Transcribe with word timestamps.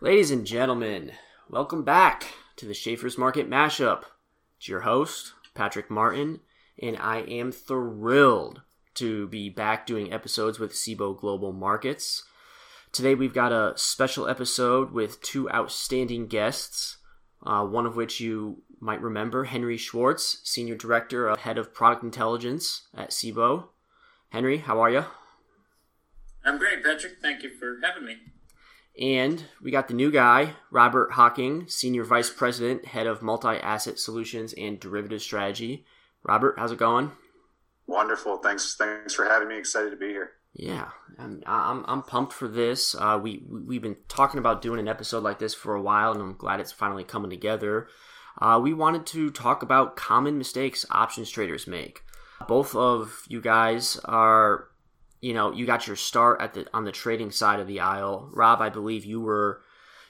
Ladies 0.00 0.30
and 0.30 0.46
gentlemen, 0.46 1.12
welcome 1.48 1.82
back 1.82 2.26
to 2.56 2.66
the 2.66 2.74
Schaeffer's 2.74 3.18
Market 3.18 3.48
Mashup. 3.48 4.04
It's 4.58 4.68
your 4.68 4.80
host, 4.80 5.32
Patrick 5.54 5.90
Martin, 5.90 6.40
and 6.80 6.96
I 6.98 7.20
am 7.22 7.50
thrilled 7.50 8.62
to 8.94 9.26
be 9.28 9.48
back 9.48 9.86
doing 9.86 10.12
episodes 10.12 10.58
with 10.58 10.72
Cboe 10.72 11.18
Global 11.18 11.52
Markets. 11.52 12.22
Today 12.92 13.14
we've 13.14 13.34
got 13.34 13.50
a 13.50 13.72
special 13.76 14.28
episode 14.28 14.92
with 14.92 15.20
two 15.20 15.50
outstanding 15.50 16.26
guests, 16.26 16.98
uh, 17.42 17.64
one 17.64 17.86
of 17.86 17.96
which 17.96 18.20
you 18.20 18.62
might 18.84 19.00
remember, 19.00 19.44
Henry 19.44 19.78
Schwartz, 19.78 20.40
Senior 20.44 20.76
Director, 20.76 21.26
of 21.26 21.40
Head 21.40 21.56
of 21.56 21.72
Product 21.72 22.02
Intelligence 22.02 22.82
at 22.94 23.10
Cboe. 23.10 23.68
Henry, 24.28 24.58
how 24.58 24.78
are 24.78 24.90
you? 24.90 25.06
I'm 26.44 26.58
great, 26.58 26.84
Patrick. 26.84 27.14
Thank 27.22 27.42
you 27.42 27.50
for 27.58 27.78
having 27.82 28.04
me. 28.04 28.18
And 29.00 29.46
we 29.62 29.70
got 29.70 29.88
the 29.88 29.94
new 29.94 30.10
guy, 30.12 30.52
Robert 30.70 31.12
Hocking, 31.12 31.66
Senior 31.66 32.04
Vice 32.04 32.28
President, 32.28 32.84
Head 32.84 33.06
of 33.06 33.22
Multi 33.22 33.56
Asset 33.56 33.98
Solutions 33.98 34.52
and 34.52 34.78
Derivative 34.78 35.22
Strategy. 35.22 35.86
Robert, 36.22 36.56
how's 36.58 36.70
it 36.70 36.78
going? 36.78 37.10
Wonderful. 37.86 38.36
Thanks. 38.36 38.76
Thanks 38.76 39.14
for 39.14 39.24
having 39.24 39.48
me. 39.48 39.56
Excited 39.56 39.90
to 39.90 39.96
be 39.96 40.08
here. 40.08 40.32
Yeah, 40.52 40.90
I'm 41.18 41.42
I'm, 41.46 41.84
I'm 41.88 42.02
pumped 42.02 42.32
for 42.34 42.48
this. 42.48 42.94
Uh, 42.94 43.18
we 43.20 43.42
we've 43.48 43.82
been 43.82 43.96
talking 44.08 44.38
about 44.38 44.62
doing 44.62 44.78
an 44.78 44.88
episode 44.88 45.22
like 45.22 45.38
this 45.38 45.54
for 45.54 45.74
a 45.74 45.82
while, 45.82 46.12
and 46.12 46.20
I'm 46.20 46.36
glad 46.36 46.60
it's 46.60 46.70
finally 46.70 47.02
coming 47.02 47.30
together. 47.30 47.88
Uh, 48.38 48.60
we 48.62 48.72
wanted 48.72 49.06
to 49.06 49.30
talk 49.30 49.62
about 49.62 49.96
common 49.96 50.38
mistakes 50.38 50.84
options 50.90 51.30
traders 51.30 51.66
make. 51.66 52.02
Both 52.48 52.74
of 52.74 53.24
you 53.28 53.40
guys 53.40 53.98
are, 54.04 54.68
you 55.20 55.32
know, 55.32 55.52
you 55.52 55.66
got 55.66 55.86
your 55.86 55.96
start 55.96 56.40
at 56.40 56.54
the 56.54 56.66
on 56.74 56.84
the 56.84 56.92
trading 56.92 57.30
side 57.30 57.60
of 57.60 57.66
the 57.66 57.80
aisle. 57.80 58.28
Rob, 58.32 58.60
I 58.60 58.68
believe 58.68 59.04
you 59.04 59.20
were 59.20 59.62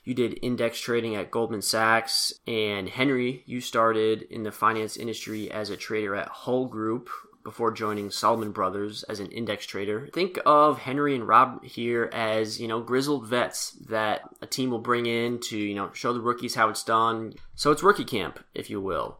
you 0.05 0.15
did 0.15 0.39
index 0.43 0.79
trading 0.81 1.15
at 1.17 1.31
Goldman 1.31 1.63
Sachs, 1.63 2.33
and 2.47 2.89
Henry, 2.89 3.43
you 3.47 3.61
started 3.61 4.23
in 4.31 4.43
the 4.43 4.53
finance 4.53 4.99
industry 4.99 5.51
as 5.51 5.71
a 5.71 5.79
trader 5.79 6.15
at 6.15 6.29
Hull 6.29 6.67
Group, 6.67 7.09
before 7.45 7.71
joining 7.71 8.11
Salomon 8.11 8.51
Brothers 8.51 9.03
as 9.05 9.21
an 9.21 9.31
index 9.31 9.67
trader. 9.67 10.09
Think 10.13 10.39
of 10.45 10.79
Henry 10.79 11.15
and 11.15 11.29
Rob 11.29 11.63
here 11.63 12.11
as, 12.13 12.61
you 12.61 12.67
know, 12.67 12.81
grizzled 12.81 13.27
vets 13.27 13.73
that 13.89 14.23
a 14.41 14.47
team 14.47 14.71
will 14.71 14.79
bring 14.79 15.07
in 15.07 15.39
to, 15.41 15.59
you 15.59 15.75
know, 15.75 15.91
show 15.93 16.13
the 16.13 16.21
rookies 16.21 16.55
how 16.55 16.71
it's 16.71 16.83
done. 16.83 17.35
So 17.55 17.71
it's 17.71 17.83
rookie 17.83 18.05
camp, 18.05 18.43
if 18.55 18.71
you 18.71 18.81
will. 18.81 19.19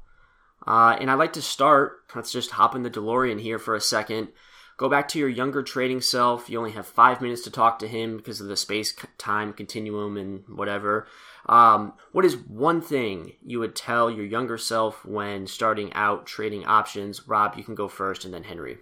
Uh, 0.67 0.97
and 0.99 1.11
I'd 1.11 1.15
like 1.15 1.35
to 1.35 1.43
start, 1.43 1.99
let's 2.15 2.33
just 2.33 2.53
hop 2.53 2.75
in 2.75 2.83
the 2.83 2.91
DeLorean 2.91 3.41
here 3.41 3.59
for 3.59 3.75
a 3.75 3.81
second. 3.81 4.29
Go 4.77 4.89
back 4.89 5.07
to 5.09 5.19
your 5.19 5.29
younger 5.29 5.63
trading 5.63 6.01
self. 6.01 6.51
You 6.51 6.59
only 6.59 6.73
have 6.73 6.87
five 6.87 7.21
minutes 7.21 7.43
to 7.43 7.51
talk 7.51 7.79
to 7.79 7.89
him 7.89 8.17
because 8.17 8.41
of 8.41 8.49
the 8.49 8.57
space 8.57 8.95
time 9.19 9.53
continuum 9.53 10.17
and 10.17 10.43
whatever. 10.49 11.07
Um, 11.47 11.93
what 12.13 12.25
is 12.25 12.37
one 12.37 12.81
thing 12.81 13.35
you 13.45 13.61
would 13.61 13.77
tell 13.77 14.11
your 14.11 14.25
younger 14.25 14.59
self 14.59 15.05
when 15.05 15.47
starting 15.47 15.93
out 15.93 16.27
trading 16.27 16.65
options? 16.65 17.29
Rob, 17.29 17.55
you 17.57 17.63
can 17.63 17.75
go 17.75 17.87
first, 17.87 18.25
and 18.25 18.35
then 18.35 18.45
Henry. 18.45 18.79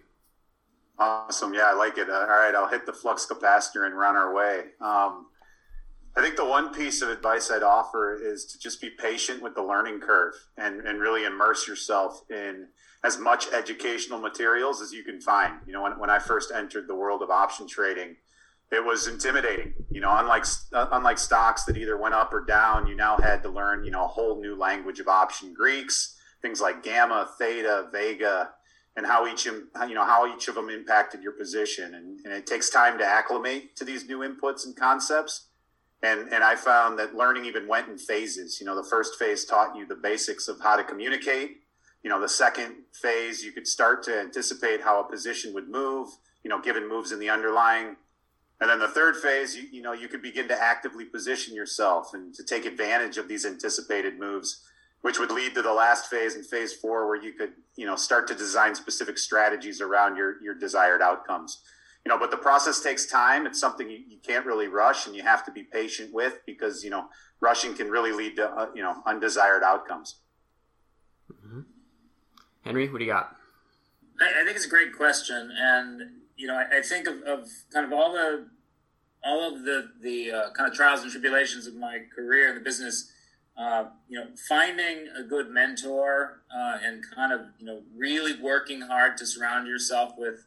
Awesome. 0.98 1.52
Yeah, 1.52 1.66
I 1.66 1.74
like 1.74 1.98
it. 1.98 2.08
Uh, 2.08 2.12
all 2.12 2.26
right, 2.26 2.54
I'll 2.54 2.68
hit 2.68 2.86
the 2.86 2.92
flux 2.92 3.26
capacitor 3.26 3.84
and 3.84 3.96
run 3.96 4.16
our 4.16 4.32
way. 4.34 4.60
Um, 4.80 5.26
I 6.16 6.20
think 6.20 6.36
the 6.36 6.44
one 6.44 6.72
piece 6.72 7.02
of 7.02 7.08
advice 7.08 7.50
I'd 7.50 7.62
offer 7.62 8.14
is 8.14 8.44
to 8.46 8.58
just 8.58 8.80
be 8.80 8.90
patient 8.90 9.42
with 9.42 9.54
the 9.54 9.62
learning 9.62 10.00
curve 10.00 10.34
and, 10.56 10.80
and 10.86 11.00
really 11.00 11.24
immerse 11.24 11.66
yourself 11.66 12.22
in 12.30 12.68
as 13.04 13.18
much 13.18 13.52
educational 13.52 14.18
materials 14.18 14.80
as 14.80 14.92
you 14.92 15.02
can 15.02 15.20
find. 15.20 15.54
You 15.66 15.72
know, 15.72 15.82
when, 15.82 15.98
when 15.98 16.10
I 16.10 16.18
first 16.18 16.52
entered 16.54 16.86
the 16.86 16.94
world 16.94 17.22
of 17.22 17.30
option 17.30 17.66
trading, 17.66 18.16
it 18.70 18.84
was 18.84 19.06
intimidating. 19.06 19.74
You 19.90 20.00
know, 20.00 20.16
unlike 20.16 20.44
unlike 20.72 21.18
stocks 21.18 21.64
that 21.64 21.76
either 21.76 21.98
went 21.98 22.14
up 22.14 22.32
or 22.32 22.44
down, 22.44 22.86
you 22.86 22.96
now 22.96 23.18
had 23.18 23.42
to 23.42 23.50
learn 23.50 23.84
you 23.84 23.90
know 23.90 24.04
a 24.04 24.08
whole 24.08 24.40
new 24.40 24.56
language 24.56 24.98
of 24.98 25.08
option 25.08 25.52
Greeks, 25.52 26.16
things 26.40 26.60
like 26.60 26.82
gamma, 26.82 27.28
theta, 27.38 27.88
vega, 27.92 28.50
and 28.96 29.06
how 29.06 29.26
each 29.26 29.44
you 29.44 29.68
know 29.94 30.04
how 30.04 30.32
each 30.34 30.48
of 30.48 30.54
them 30.54 30.70
impacted 30.70 31.22
your 31.22 31.32
position. 31.32 31.94
And, 31.94 32.20
and 32.24 32.32
it 32.32 32.46
takes 32.46 32.70
time 32.70 32.98
to 32.98 33.04
acclimate 33.04 33.76
to 33.76 33.84
these 33.84 34.06
new 34.06 34.20
inputs 34.20 34.64
and 34.64 34.74
concepts. 34.74 35.48
And 36.02 36.32
and 36.32 36.42
I 36.42 36.56
found 36.56 36.98
that 36.98 37.14
learning 37.14 37.44
even 37.44 37.68
went 37.68 37.88
in 37.88 37.98
phases. 37.98 38.58
You 38.58 38.66
know, 38.66 38.74
the 38.74 38.88
first 38.88 39.18
phase 39.18 39.44
taught 39.44 39.76
you 39.76 39.86
the 39.86 39.96
basics 39.96 40.48
of 40.48 40.60
how 40.60 40.76
to 40.76 40.84
communicate. 40.84 41.58
You 42.02 42.10
know, 42.10 42.20
the 42.20 42.28
second 42.28 42.74
phase 42.92 43.44
you 43.44 43.52
could 43.52 43.66
start 43.66 44.02
to 44.04 44.18
anticipate 44.18 44.82
how 44.82 45.00
a 45.00 45.04
position 45.04 45.54
would 45.54 45.68
move. 45.68 46.08
You 46.42 46.50
know, 46.50 46.60
given 46.60 46.88
moves 46.88 47.12
in 47.12 47.20
the 47.20 47.30
underlying 47.30 47.96
and 48.62 48.70
then 48.70 48.78
the 48.78 48.86
third 48.86 49.16
phase, 49.16 49.56
you, 49.56 49.64
you 49.72 49.82
know, 49.82 49.92
you 49.92 50.06
could 50.06 50.22
begin 50.22 50.46
to 50.46 50.62
actively 50.62 51.04
position 51.04 51.52
yourself 51.52 52.14
and 52.14 52.32
to 52.34 52.44
take 52.44 52.64
advantage 52.64 53.18
of 53.18 53.26
these 53.26 53.44
anticipated 53.44 54.20
moves, 54.20 54.62
which 55.00 55.18
would 55.18 55.32
lead 55.32 55.52
to 55.56 55.62
the 55.62 55.72
last 55.72 56.08
phase 56.08 56.36
in 56.36 56.44
phase 56.44 56.72
four, 56.72 57.08
where 57.08 57.20
you 57.20 57.32
could, 57.32 57.54
you 57.74 57.84
know, 57.84 57.96
start 57.96 58.28
to 58.28 58.36
design 58.36 58.76
specific 58.76 59.18
strategies 59.18 59.80
around 59.80 60.16
your 60.16 60.40
your 60.40 60.54
desired 60.54 61.02
outcomes. 61.02 61.60
You 62.04 62.10
know, 62.10 62.20
but 62.20 62.30
the 62.30 62.36
process 62.36 62.80
takes 62.80 63.04
time. 63.04 63.46
It's 63.46 63.58
something 63.58 63.90
you, 63.90 63.98
you 64.06 64.18
can't 64.24 64.46
really 64.46 64.68
rush, 64.68 65.08
and 65.08 65.16
you 65.16 65.24
have 65.24 65.44
to 65.46 65.50
be 65.50 65.64
patient 65.64 66.14
with 66.14 66.38
because 66.46 66.84
you 66.84 66.90
know 66.90 67.06
rushing 67.40 67.74
can 67.74 67.90
really 67.90 68.12
lead 68.12 68.36
to 68.36 68.48
uh, 68.48 68.68
you 68.76 68.82
know 68.82 69.02
undesired 69.06 69.64
outcomes. 69.64 70.20
Mm-hmm. 71.32 71.62
Henry, 72.64 72.88
what 72.88 72.98
do 72.98 73.04
you 73.04 73.10
got? 73.10 73.36
I, 74.20 74.42
I 74.42 74.44
think 74.44 74.56
it's 74.56 74.66
a 74.66 74.70
great 74.70 74.96
question, 74.96 75.52
and 75.56 76.02
you 76.36 76.46
know, 76.46 76.54
I, 76.54 76.78
I 76.78 76.82
think 76.82 77.06
of, 77.06 77.22
of, 77.22 77.48
kind 77.72 77.86
of 77.86 77.92
all 77.92 78.12
the 78.12 78.46
all 79.24 79.54
of 79.54 79.64
the 79.64 79.90
the 80.00 80.32
uh, 80.32 80.50
kind 80.52 80.70
of 80.70 80.76
trials 80.76 81.02
and 81.02 81.10
tribulations 81.10 81.66
of 81.66 81.74
my 81.74 82.00
career 82.14 82.48
in 82.48 82.54
the 82.54 82.60
business. 82.60 83.10
Uh, 83.54 83.84
you 84.08 84.18
know, 84.18 84.26
finding 84.48 85.08
a 85.14 85.22
good 85.22 85.50
mentor 85.50 86.40
uh, 86.56 86.78
and 86.82 87.04
kind 87.14 87.34
of 87.34 87.40
you 87.58 87.66
know 87.66 87.82
really 87.94 88.40
working 88.40 88.80
hard 88.80 89.16
to 89.18 89.26
surround 89.26 89.68
yourself 89.68 90.14
with 90.16 90.46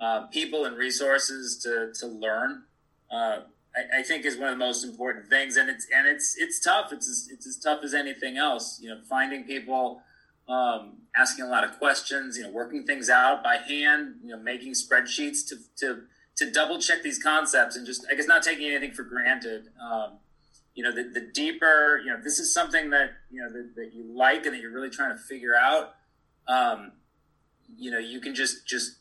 uh, 0.00 0.22
people 0.26 0.64
and 0.64 0.76
resources 0.76 1.58
to 1.58 1.92
to 1.98 2.06
learn. 2.06 2.62
Uh, 3.10 3.42
I, 3.76 4.00
I, 4.00 4.02
think 4.02 4.24
is 4.24 4.36
one 4.36 4.48
of 4.48 4.58
the 4.58 4.64
most 4.64 4.84
important 4.84 5.28
things, 5.28 5.56
and 5.56 5.70
it's 5.70 5.86
and 5.94 6.08
it's 6.08 6.36
it's 6.38 6.58
tough. 6.58 6.92
It's 6.92 7.08
as, 7.08 7.28
it's 7.32 7.46
as 7.46 7.56
tough 7.56 7.84
as 7.84 7.94
anything 7.94 8.36
else. 8.36 8.80
You 8.82 8.90
know, 8.90 9.00
finding 9.08 9.44
people 9.44 10.02
um, 10.50 10.98
asking 11.16 11.44
a 11.44 11.48
lot 11.48 11.64
of 11.64 11.78
questions, 11.78 12.36
you 12.36 12.42
know, 12.42 12.50
working 12.50 12.84
things 12.84 13.08
out 13.08 13.42
by 13.42 13.56
hand, 13.56 14.16
you 14.22 14.30
know, 14.30 14.42
making 14.42 14.72
spreadsheets 14.72 15.46
to, 15.48 15.56
to, 15.76 16.02
to 16.36 16.50
double 16.50 16.78
check 16.78 17.02
these 17.02 17.22
concepts 17.22 17.76
and 17.76 17.86
just, 17.86 18.06
I 18.10 18.14
guess, 18.14 18.26
not 18.26 18.42
taking 18.42 18.66
anything 18.68 18.92
for 18.92 19.04
granted. 19.04 19.68
Um, 19.80 20.18
you 20.74 20.82
know, 20.82 20.92
the, 20.92 21.04
the 21.04 21.28
deeper, 21.32 22.00
you 22.04 22.10
know, 22.10 22.20
this 22.22 22.38
is 22.38 22.52
something 22.52 22.90
that, 22.90 23.10
you 23.30 23.40
know, 23.40 23.52
that, 23.52 23.74
that 23.76 23.92
you 23.94 24.04
like 24.16 24.46
and 24.46 24.54
that 24.54 24.60
you're 24.60 24.72
really 24.72 24.90
trying 24.90 25.16
to 25.16 25.22
figure 25.22 25.54
out. 25.54 25.94
Um, 26.48 26.92
you 27.76 27.90
know, 27.90 27.98
you 27.98 28.20
can 28.20 28.34
just, 28.34 28.66
just 28.66 28.96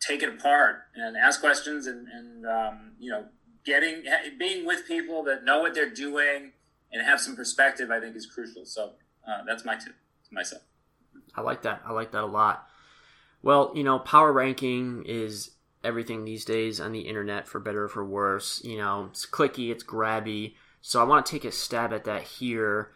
take 0.00 0.22
it 0.22 0.28
apart 0.28 0.84
and 0.94 1.16
ask 1.16 1.40
questions 1.40 1.86
and, 1.86 2.08
and 2.08 2.46
um, 2.46 2.92
you 2.98 3.10
know, 3.10 3.26
getting, 3.66 4.04
being 4.38 4.64
with 4.64 4.86
people 4.86 5.24
that 5.24 5.44
know 5.44 5.60
what 5.60 5.74
they're 5.74 5.90
doing 5.92 6.52
and 6.92 7.04
have 7.04 7.20
some 7.20 7.36
perspective, 7.36 7.90
I 7.90 8.00
think 8.00 8.16
is 8.16 8.26
crucial. 8.26 8.64
So 8.64 8.92
uh, 9.28 9.42
that's 9.46 9.64
my 9.64 9.74
tip 9.74 9.94
to 10.28 10.34
myself. 10.34 10.62
I 11.34 11.40
like 11.40 11.62
that. 11.62 11.82
I 11.84 11.92
like 11.92 12.12
that 12.12 12.24
a 12.24 12.26
lot. 12.26 12.68
Well, 13.42 13.72
you 13.74 13.84
know, 13.84 13.98
power 13.98 14.32
ranking 14.32 15.04
is 15.06 15.52
everything 15.82 16.24
these 16.24 16.44
days 16.44 16.80
on 16.80 16.92
the 16.92 17.00
internet, 17.00 17.48
for 17.48 17.58
better 17.58 17.84
or 17.84 17.88
for 17.88 18.04
worse. 18.04 18.62
You 18.64 18.78
know, 18.78 19.08
it's 19.10 19.26
clicky, 19.26 19.70
it's 19.70 19.84
grabby. 19.84 20.54
So 20.82 21.00
I 21.00 21.04
want 21.04 21.26
to 21.26 21.32
take 21.32 21.44
a 21.44 21.52
stab 21.52 21.92
at 21.92 22.04
that 22.04 22.22
here. 22.22 22.92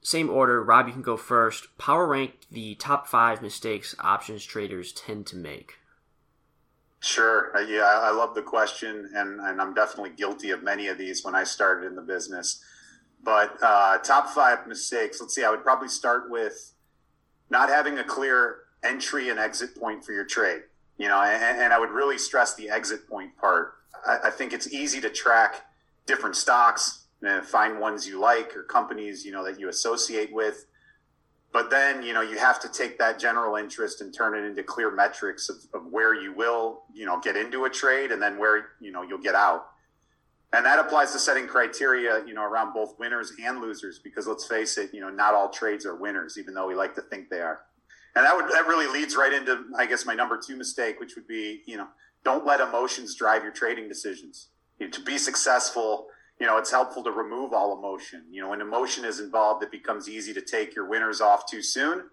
Same 0.00 0.30
order, 0.30 0.62
Rob, 0.62 0.86
you 0.86 0.92
can 0.92 1.02
go 1.02 1.16
first. 1.16 1.76
Power 1.78 2.06
rank 2.06 2.32
the 2.50 2.76
top 2.76 3.06
five 3.08 3.42
mistakes 3.42 3.94
options 3.98 4.44
traders 4.44 4.92
tend 4.92 5.26
to 5.26 5.36
make. 5.36 5.78
Sure. 7.00 7.56
Uh, 7.56 7.60
yeah, 7.60 8.00
I 8.02 8.10
love 8.10 8.34
the 8.34 8.42
question, 8.42 9.10
and, 9.14 9.40
and 9.40 9.60
I'm 9.60 9.74
definitely 9.74 10.10
guilty 10.10 10.50
of 10.50 10.62
many 10.62 10.88
of 10.88 10.98
these 10.98 11.24
when 11.24 11.34
I 11.34 11.44
started 11.44 11.86
in 11.86 11.94
the 11.94 12.02
business. 12.02 12.62
But 13.22 13.56
uh, 13.62 13.98
top 13.98 14.30
five 14.30 14.66
mistakes, 14.66 15.20
let's 15.20 15.34
see, 15.34 15.44
I 15.44 15.50
would 15.50 15.62
probably 15.62 15.88
start 15.88 16.30
with 16.30 16.72
not 17.50 17.68
having 17.68 17.98
a 17.98 18.04
clear 18.04 18.58
entry 18.82 19.28
and 19.28 19.38
exit 19.38 19.76
point 19.76 20.04
for 20.04 20.12
your 20.12 20.24
trade. 20.24 20.62
You 20.98 21.08
know, 21.08 21.20
and, 21.20 21.60
and 21.60 21.72
I 21.72 21.78
would 21.78 21.90
really 21.90 22.18
stress 22.18 22.54
the 22.54 22.70
exit 22.70 23.08
point 23.08 23.36
part. 23.36 23.74
I, 24.06 24.18
I 24.24 24.30
think 24.30 24.52
it's 24.52 24.72
easy 24.72 25.00
to 25.00 25.10
track 25.10 25.64
different 26.06 26.36
stocks 26.36 27.04
and 27.22 27.44
find 27.44 27.78
ones 27.78 28.06
you 28.06 28.18
like 28.20 28.56
or 28.56 28.62
companies 28.62 29.24
you 29.24 29.32
know 29.32 29.44
that 29.44 29.58
you 29.60 29.68
associate 29.68 30.32
with. 30.32 30.66
But 31.52 31.70
then 31.70 32.02
you 32.02 32.12
know 32.12 32.20
you 32.20 32.38
have 32.38 32.60
to 32.60 32.68
take 32.68 32.98
that 32.98 33.18
general 33.18 33.56
interest 33.56 34.00
and 34.00 34.12
turn 34.12 34.36
it 34.36 34.46
into 34.46 34.62
clear 34.62 34.90
metrics 34.90 35.48
of, 35.48 35.56
of 35.72 35.86
where 35.92 36.14
you 36.14 36.32
will 36.32 36.82
you 36.92 37.06
know 37.06 37.20
get 37.20 37.36
into 37.36 37.64
a 37.64 37.70
trade 37.70 38.10
and 38.10 38.20
then 38.20 38.38
where 38.38 38.70
you 38.80 38.90
know 38.90 39.02
you'll 39.02 39.18
get 39.18 39.34
out 39.34 39.68
and 40.52 40.64
that 40.64 40.78
applies 40.78 41.12
to 41.12 41.18
setting 41.18 41.46
criteria 41.46 42.24
you 42.26 42.34
know 42.34 42.42
around 42.42 42.72
both 42.72 42.98
winners 42.98 43.32
and 43.44 43.60
losers 43.60 43.98
because 43.98 44.26
let's 44.26 44.46
face 44.46 44.78
it 44.78 44.92
you 44.92 45.00
know 45.00 45.10
not 45.10 45.34
all 45.34 45.48
trades 45.48 45.84
are 45.84 45.96
winners 45.96 46.38
even 46.38 46.54
though 46.54 46.66
we 46.66 46.74
like 46.74 46.94
to 46.94 47.02
think 47.02 47.28
they 47.28 47.40
are 47.40 47.60
and 48.18 48.26
that 48.26 48.34
would 48.34 48.46
that 48.50 48.66
really 48.66 48.88
leads 48.88 49.16
right 49.16 49.32
into 49.32 49.64
I 49.76 49.86
guess 49.86 50.04
my 50.04 50.14
number 50.14 50.36
two 50.36 50.56
mistake, 50.56 50.98
which 50.98 51.14
would 51.14 51.28
be 51.28 51.62
you 51.66 51.76
know 51.76 51.86
don't 52.24 52.44
let 52.44 52.60
emotions 52.60 53.14
drive 53.14 53.44
your 53.44 53.52
trading 53.52 53.88
decisions. 53.88 54.48
You 54.80 54.86
know, 54.86 54.90
to 54.90 55.00
be 55.00 55.18
successful, 55.18 56.08
you 56.40 56.46
know 56.46 56.58
it's 56.58 56.72
helpful 56.72 57.04
to 57.04 57.12
remove 57.12 57.52
all 57.52 57.78
emotion. 57.78 58.24
You 58.30 58.42
know 58.42 58.48
when 58.48 58.60
emotion 58.60 59.04
is 59.04 59.20
involved, 59.20 59.62
it 59.62 59.70
becomes 59.70 60.08
easy 60.08 60.34
to 60.34 60.40
take 60.40 60.74
your 60.74 60.88
winners 60.88 61.20
off 61.20 61.48
too 61.48 61.62
soon. 61.62 62.04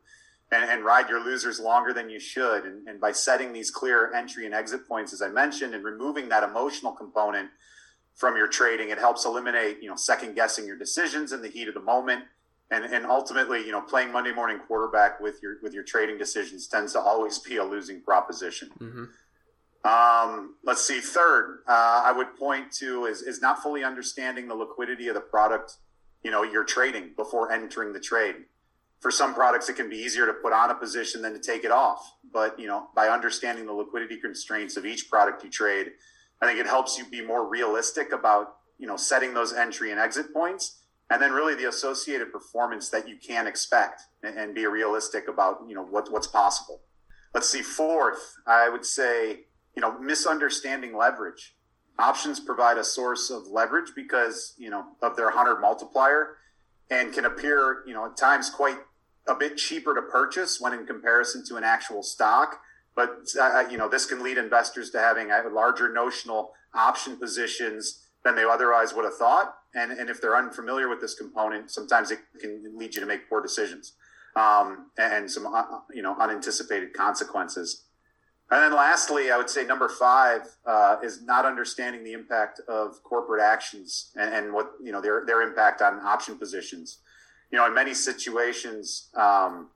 And, 0.52 0.70
and 0.70 0.86
ride 0.86 1.10
your 1.10 1.26
losers 1.26 1.60
longer 1.60 1.92
than 1.92 2.08
you 2.08 2.20
should. 2.20 2.66
And, 2.66 2.88
and 2.88 3.02
by 3.02 3.14
setting 3.14 3.52
these 3.52 3.72
clear 3.72 4.14
entry 4.14 4.46
and 4.46 4.54
exit 4.54 4.88
points, 4.88 5.12
as 5.12 5.24
I 5.24 5.28
mentioned, 5.28 5.74
and 5.74 5.84
removing 5.84 6.30
that 6.30 6.44
emotional 6.44 6.92
component 6.92 7.50
from 8.16 8.36
your 8.36 8.48
trading, 8.48 8.90
it 8.90 8.98
helps 8.98 9.26
eliminate, 9.26 9.84
you 9.84 9.90
know, 9.90 9.96
second 9.96 10.36
guessing 10.36 10.66
your 10.66 10.78
decisions 10.78 11.32
in 11.32 11.42
the 11.42 11.50
heat 11.50 11.68
of 11.68 11.74
the 11.74 11.82
moment 11.82 12.24
and 12.72 12.84
and 12.86 13.06
ultimately, 13.06 13.60
you 13.60 13.72
know, 13.72 13.82
playing 13.82 14.12
Monday 14.12 14.34
morning 14.34 14.60
quarterback 14.68 15.20
with 15.20 15.42
your 15.42 15.58
with 15.62 15.74
your 15.74 15.84
trading 15.84 16.18
decisions 16.18 16.68
tends 16.68 16.94
to 16.94 17.00
always 17.00 17.38
be 17.40 17.58
a 17.58 17.64
losing 17.64 18.02
proposition. 18.02 18.70
Mm-hmm. 18.80 19.04
Um, 19.88 20.56
let's 20.64 20.82
see. 20.82 21.00
Third, 21.00 21.60
uh, 21.68 22.02
I 22.06 22.12
would 22.12 22.36
point 22.38 22.72
to 22.74 23.06
is 23.06 23.22
is 23.22 23.42
not 23.42 23.62
fully 23.62 23.84
understanding 23.84 24.48
the 24.48 24.56
liquidity 24.56 25.08
of 25.08 25.14
the 25.16 25.22
product. 25.22 25.76
You 26.24 26.32
know, 26.32 26.42
you're 26.42 26.64
trading 26.64 27.12
before 27.16 27.52
entering 27.52 27.94
the 27.94 28.00
trade. 28.00 28.36
For 29.00 29.12
some 29.12 29.36
products, 29.36 29.70
it 29.70 29.76
can 29.76 29.88
be 29.88 29.98
easier 29.98 30.26
to 30.26 30.34
put 30.34 30.52
on 30.52 30.72
a 30.72 30.76
position 30.76 31.22
than 31.22 31.34
to 31.34 31.40
take 31.40 31.64
it 31.64 31.72
off. 31.72 32.16
But 32.34 32.60
you 32.60 32.66
know, 32.66 32.88
by 32.96 33.10
understanding 33.10 33.68
the 33.68 33.74
liquidity 33.74 34.18
constraints 34.18 34.76
of 34.76 34.88
each 34.88 35.08
product 35.08 35.44
you 35.44 35.52
trade, 35.52 35.92
I 36.42 36.46
think 36.46 36.60
it 36.60 36.68
helps 36.68 36.98
you 36.98 37.06
be 37.06 37.22
more 37.22 37.48
realistic 37.48 38.12
about 38.12 38.56
you 38.78 38.88
know 38.88 38.98
setting 38.98 39.34
those 39.34 39.54
entry 39.54 39.92
and 39.92 40.00
exit 40.00 40.34
points 40.34 40.82
and 41.10 41.22
then 41.22 41.32
really 41.32 41.56
the 41.56 41.70
associated 41.70 42.32
performance 42.32 42.90
that 42.90 43.08
you 43.08 43.16
can 43.18 43.48
expect 43.48 44.02
and, 44.24 44.56
be 44.56 44.66
realistic 44.66 45.28
about 45.28 45.60
you 45.68 45.76
know 45.76 45.86
what, 45.86 46.12
what's 46.12 46.28
possible. 46.28 46.82
Let's 47.34 47.50
see 47.50 47.62
fourth 47.62 48.36
i 48.48 48.70
would 48.70 48.86
say 48.86 49.42
you 49.76 49.82
know 49.82 49.98
misunderstanding 50.00 50.96
leverage. 50.96 51.56
Options 51.98 52.42
provide 52.42 52.78
a 52.78 52.84
source 52.84 53.30
of 53.30 53.48
leverage 53.48 53.92
because 53.96 54.54
you 54.58 54.70
know 54.70 54.84
of 55.02 55.16
their 55.16 55.28
100 55.28 55.60
multiplier 55.60 56.38
and 56.90 57.14
can 57.14 57.26
appear 57.26 57.84
you 57.88 57.94
know 57.94 58.06
at 58.06 58.18
times 58.18 58.50
quite 58.50 58.78
a 59.28 59.36
bit 59.36 59.58
cheaper 59.58 59.96
to 59.96 60.02
purchase 60.02 60.60
when 60.60 60.74
in 60.74 60.86
comparison 60.86 61.44
to 61.48 61.56
an 61.56 61.64
actual 61.64 62.04
stock 62.04 62.60
but 62.96 63.28
uh, 63.40 63.66
you 63.70 63.78
know 63.78 63.90
this 63.90 64.06
can 64.06 64.24
lead 64.24 64.38
investors 64.38 64.90
to 64.92 65.00
having 65.00 65.30
larger 65.52 65.92
notional 65.92 66.52
option 66.74 67.18
positions 67.18 68.02
than 68.24 68.36
they 68.36 68.44
otherwise 68.44 68.94
would 68.94 69.06
have 69.06 69.16
thought. 69.16 69.56
And, 69.76 69.92
and 69.92 70.10
if 70.10 70.22
they're 70.22 70.36
unfamiliar 70.36 70.90
with 70.90 71.00
this 71.00 71.14
component, 71.14 71.70
sometimes 71.70 72.10
it 72.12 72.20
can 72.40 72.78
lead 72.78 72.96
you 72.96 73.02
to 73.02 73.08
make 73.08 73.30
poor 73.30 73.42
decisions 73.42 73.94
um, 74.36 74.88
and 74.98 75.30
some 75.30 75.46
uh, 75.46 75.64
you 75.94 76.02
know 76.02 76.16
unanticipated 76.20 76.94
consequences. 76.94 77.84
And 78.52 78.62
then 78.62 78.74
lastly, 78.76 79.32
I 79.32 79.38
would 79.38 79.50
say 79.50 79.66
number 79.66 79.90
five 79.90 80.42
uh, 80.68 80.98
is 81.04 81.24
not 81.24 81.46
understanding 81.46 82.04
the 82.04 82.14
impact 82.14 82.62
of 82.68 83.02
corporate 83.04 83.42
actions 83.42 84.12
and, 84.16 84.34
and, 84.34 84.54
what 84.54 84.74
you 84.84 84.92
know 84.92 85.02
their 85.02 85.26
their 85.26 85.42
impact 85.42 85.82
on 85.82 86.00
option 86.02 86.38
positions. 86.38 87.00
You 87.52 87.58
know, 87.58 87.66
in 87.66 87.74
many 87.74 87.94
situations, 87.94 89.10
um, 89.16 89.70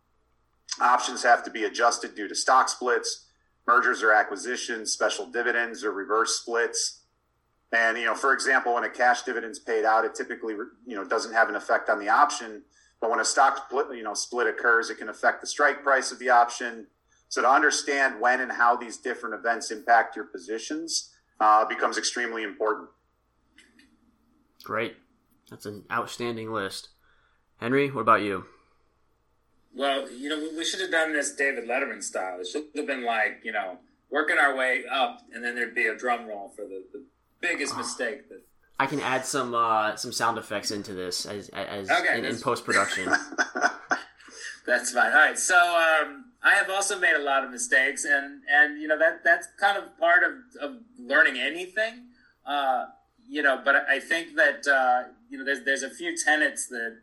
options 0.80 1.24
have 1.24 1.44
to 1.44 1.52
be 1.52 1.64
adjusted 1.64 2.16
due 2.16 2.28
to 2.28 2.36
stock 2.36 2.70
splits, 2.70 3.26
mergers 3.68 4.02
or 4.04 4.14
acquisitions, 4.14 4.92
special 4.92 5.26
dividends 5.26 5.84
or 5.84 5.92
reverse 5.92 6.40
splits. 6.40 7.02
And 7.72 7.98
you 7.98 8.06
know, 8.06 8.16
for 8.16 8.34
example, 8.34 8.74
when 8.74 8.84
a 8.84 8.90
cash 8.90 9.24
dividend 9.24 9.52
is 9.52 9.60
paid 9.60 9.86
out, 9.86 10.06
it 10.06 10.16
typically 10.16 10.54
you 10.54 10.96
know 10.96 11.04
doesn't 11.04 11.34
have 11.34 11.50
an 11.50 11.56
effect 11.56 11.90
on 11.90 12.00
the 12.00 12.10
option. 12.10 12.64
But 13.00 13.10
when 13.10 13.20
a 13.20 13.26
stock 13.26 13.66
split, 13.68 13.88
you 13.96 14.04
know, 14.04 14.14
split 14.14 14.48
occurs, 14.48 14.90
it 14.90 14.98
can 14.98 15.10
affect 15.10 15.42
the 15.42 15.48
strike 15.48 15.84
price 15.84 16.12
of 16.12 16.20
the 16.20 16.30
option. 16.30 16.88
So 17.30 17.42
to 17.42 17.50
understand 17.50 18.20
when 18.20 18.42
and 18.42 18.52
how 18.52 18.76
these 18.76 18.98
different 18.98 19.36
events 19.36 19.72
impact 19.72 20.16
your 20.16 20.26
positions 20.26 21.14
uh, 21.40 21.64
becomes 21.66 21.98
extremely 21.98 22.44
important. 22.44 22.90
Great, 24.64 24.98
that's 25.50 25.66
an 25.66 25.86
outstanding 25.92 26.52
list. 26.52 26.90
Henry, 27.58 27.90
what 27.90 28.02
about 28.02 28.22
you? 28.22 28.46
Well, 29.76 30.10
you 30.12 30.30
know, 30.30 30.50
we 30.58 30.66
should 30.66 30.82
have 30.82 30.92
done 30.92 31.14
this 31.14 31.36
David 31.36 31.68
Letterman 31.68 32.04
style. 32.04 32.40
It 32.40 32.48
should 32.48 32.66
have 32.76 32.88
been 32.88 33.06
like, 33.06 33.42
you 33.44 33.52
know, 33.52 33.78
working 34.10 34.38
our 34.38 34.56
way 34.56 34.84
up, 34.92 35.22
and 35.34 35.44
then 35.44 35.56
there'd 35.56 35.76
be 35.76 35.88
a 35.88 35.96
drum 35.96 36.28
roll 36.28 36.52
for 36.56 36.64
the, 36.64 36.84
the 36.92 37.06
biggest 37.42 37.78
mistake 37.78 38.28
that 38.30 38.42
I 38.80 38.86
can 38.86 39.02
add 39.02 39.26
some 39.26 39.54
uh, 39.54 39.98
some 39.98 40.14
sound 40.14 40.38
effects 40.38 40.72
into 40.72 40.94
this 40.94 41.26
as 41.26 41.50
as 41.50 41.92
okay, 41.92 42.18
in, 42.18 42.26
in 42.26 42.38
post 42.38 42.64
production. 42.64 43.12
that's 44.66 44.92
fine. 44.92 45.12
All 45.12 45.18
right, 45.18 45.38
so 45.38 45.58
um, 45.58 46.32
I 46.42 46.56
have 46.56 46.70
also 46.70 46.98
made 46.98 47.16
a 47.16 47.22
lot 47.22 47.44
of 47.44 47.52
mistakes, 47.52 48.06
and 48.06 48.42
and 48.50 48.82
you 48.82 48.88
know 48.88 48.98
that 48.98 49.24
that's 49.24 49.48
kind 49.60 49.78
of 49.78 49.98
part 50.00 50.24
of, 50.24 50.32
of 50.62 50.78
learning 50.98 51.38
anything. 51.38 52.06
Uh, 52.46 52.86
you 53.28 53.44
know, 53.44 53.62
but 53.64 53.76
I 53.76 54.00
think 54.00 54.36
that 54.38 54.66
uh, 54.66 55.12
you 55.30 55.38
know 55.38 55.44
there's 55.44 55.66
there's 55.66 55.84
a 55.84 55.90
few 55.90 56.16
tenets 56.16 56.68
that 56.68 57.00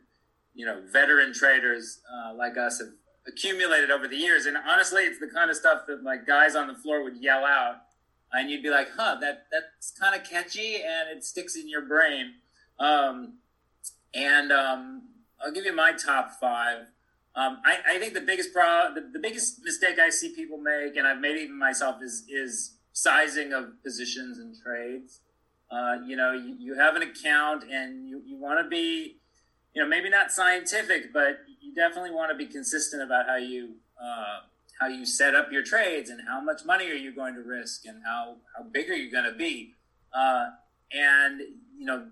you 0.57 0.67
know 0.67 0.83
veteran 0.93 1.33
traders 1.33 2.01
uh, 2.13 2.35
like 2.35 2.57
us 2.57 2.81
have 2.81 2.89
accumulated 3.29 3.91
over 3.91 4.09
the 4.09 4.17
years, 4.17 4.47
and 4.47 4.57
honestly, 4.57 5.03
it's 5.03 5.21
the 5.21 5.29
kind 5.29 5.51
of 5.51 5.57
stuff 5.57 5.83
that 5.87 6.03
like 6.03 6.27
guys 6.27 6.57
on 6.57 6.67
the 6.67 6.75
floor 6.75 7.05
would 7.05 7.17
yell 7.17 7.45
out 7.45 7.77
and 8.33 8.51
you'd 8.51 8.63
be 8.63 8.71
like, 8.71 8.89
"Huh, 8.97 9.17
that 9.21 9.47
that's 9.53 9.93
kind 9.93 10.15
of 10.15 10.29
catchy 10.29 10.77
and 10.77 11.17
it 11.17 11.25
sticks 11.25 11.57
in 11.57 11.69
your 11.69 11.83
brain." 11.83 12.35
Um, 12.79 13.39
and 14.15 14.53
um, 14.53 15.03
I'll 15.45 15.53
give 15.53 15.65
you 15.65 15.75
my 15.75 15.93
top 15.93 16.33
five. 16.41 16.87
Um, 17.35 17.59
I, 17.65 17.97
I, 17.97 17.99
think 17.99 18.15
the 18.15 18.23
biggest 18.23 18.55
pro, 18.55 18.95
the, 18.95 19.11
the, 19.13 19.19
biggest 19.19 19.63
mistake 19.63 19.99
I 19.99 20.09
see 20.09 20.35
people 20.35 20.57
make, 20.57 20.97
and 20.97 21.07
I've 21.07 21.21
made 21.21 21.37
even 21.37 21.59
myself, 21.59 21.97
is 22.03 22.25
is 22.31 22.77
sizing 22.93 23.53
of 23.53 23.83
positions 23.83 24.39
and 24.39 24.57
trades. 24.57 25.21
Uh, 25.71 25.97
you 26.07 26.17
know, 26.17 26.33
you, 26.33 26.57
you, 26.59 26.75
have 26.79 26.97
an 26.97 27.03
account 27.03 27.65
and 27.65 28.09
you, 28.09 28.23
you 28.25 28.39
want 28.39 28.65
to 28.65 28.69
be, 28.71 29.17
you 29.77 29.83
know, 29.83 29.89
maybe 29.89 30.09
not 30.09 30.33
scientific, 30.33 31.13
but 31.13 31.41
you 31.61 31.75
definitely 31.75 32.11
want 32.11 32.31
to 32.31 32.35
be 32.35 32.47
consistent 32.47 33.03
about 33.03 33.27
how 33.27 33.37
you 33.37 33.75
uh, 34.03 34.39
how 34.81 34.87
you 34.87 35.05
set 35.05 35.35
up 35.35 35.53
your 35.53 35.63
trades 35.63 36.09
and 36.09 36.19
how 36.27 36.41
much 36.41 36.65
money 36.65 36.91
are 36.91 36.95
you 36.95 37.15
going 37.15 37.35
to 37.35 37.43
risk 37.43 37.85
and 37.85 38.03
how, 38.03 38.37
how 38.57 38.63
big 38.63 38.89
are 38.89 38.97
you 38.97 39.11
going 39.13 39.25
to 39.25 39.37
be. 39.37 39.75
Uh, 40.15 40.47
and 40.93 41.41
you 41.77 41.85
know 41.85 42.07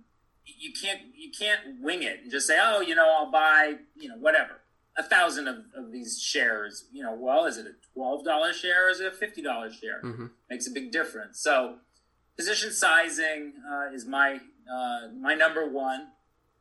you 0.44 0.72
can't 0.78 1.00
you 1.16 1.30
can't 1.30 1.80
wing 1.80 2.02
it 2.02 2.20
and 2.22 2.30
just 2.30 2.46
say 2.46 2.58
oh 2.60 2.80
you 2.80 2.94
know 2.94 3.08
i'll 3.16 3.30
buy 3.30 3.74
you 3.96 4.08
know 4.08 4.16
whatever 4.16 4.60
a 4.98 5.02
thousand 5.02 5.46
of, 5.48 5.58
of 5.76 5.90
these 5.90 6.20
shares. 6.20 6.86
You 6.92 7.02
know 7.04 7.14
well 7.14 7.46
is 7.46 7.56
it 7.56 7.66
a 7.66 7.98
$12 7.98 8.52
share 8.52 8.88
or 8.88 8.90
is 8.90 9.00
it 9.00 9.06
a 9.06 9.16
$50 9.16 9.42
share? 9.80 10.02
Mm-hmm. 10.02 10.26
makes 10.50 10.66
a 10.66 10.70
big 10.70 10.92
difference. 10.92 11.40
So 11.40 11.76
position 12.36 12.72
sizing 12.72 13.54
uh, 13.66 13.94
is 13.94 14.04
my 14.04 14.40
uh, 14.70 15.08
my 15.18 15.34
number 15.34 15.66
one 15.66 16.08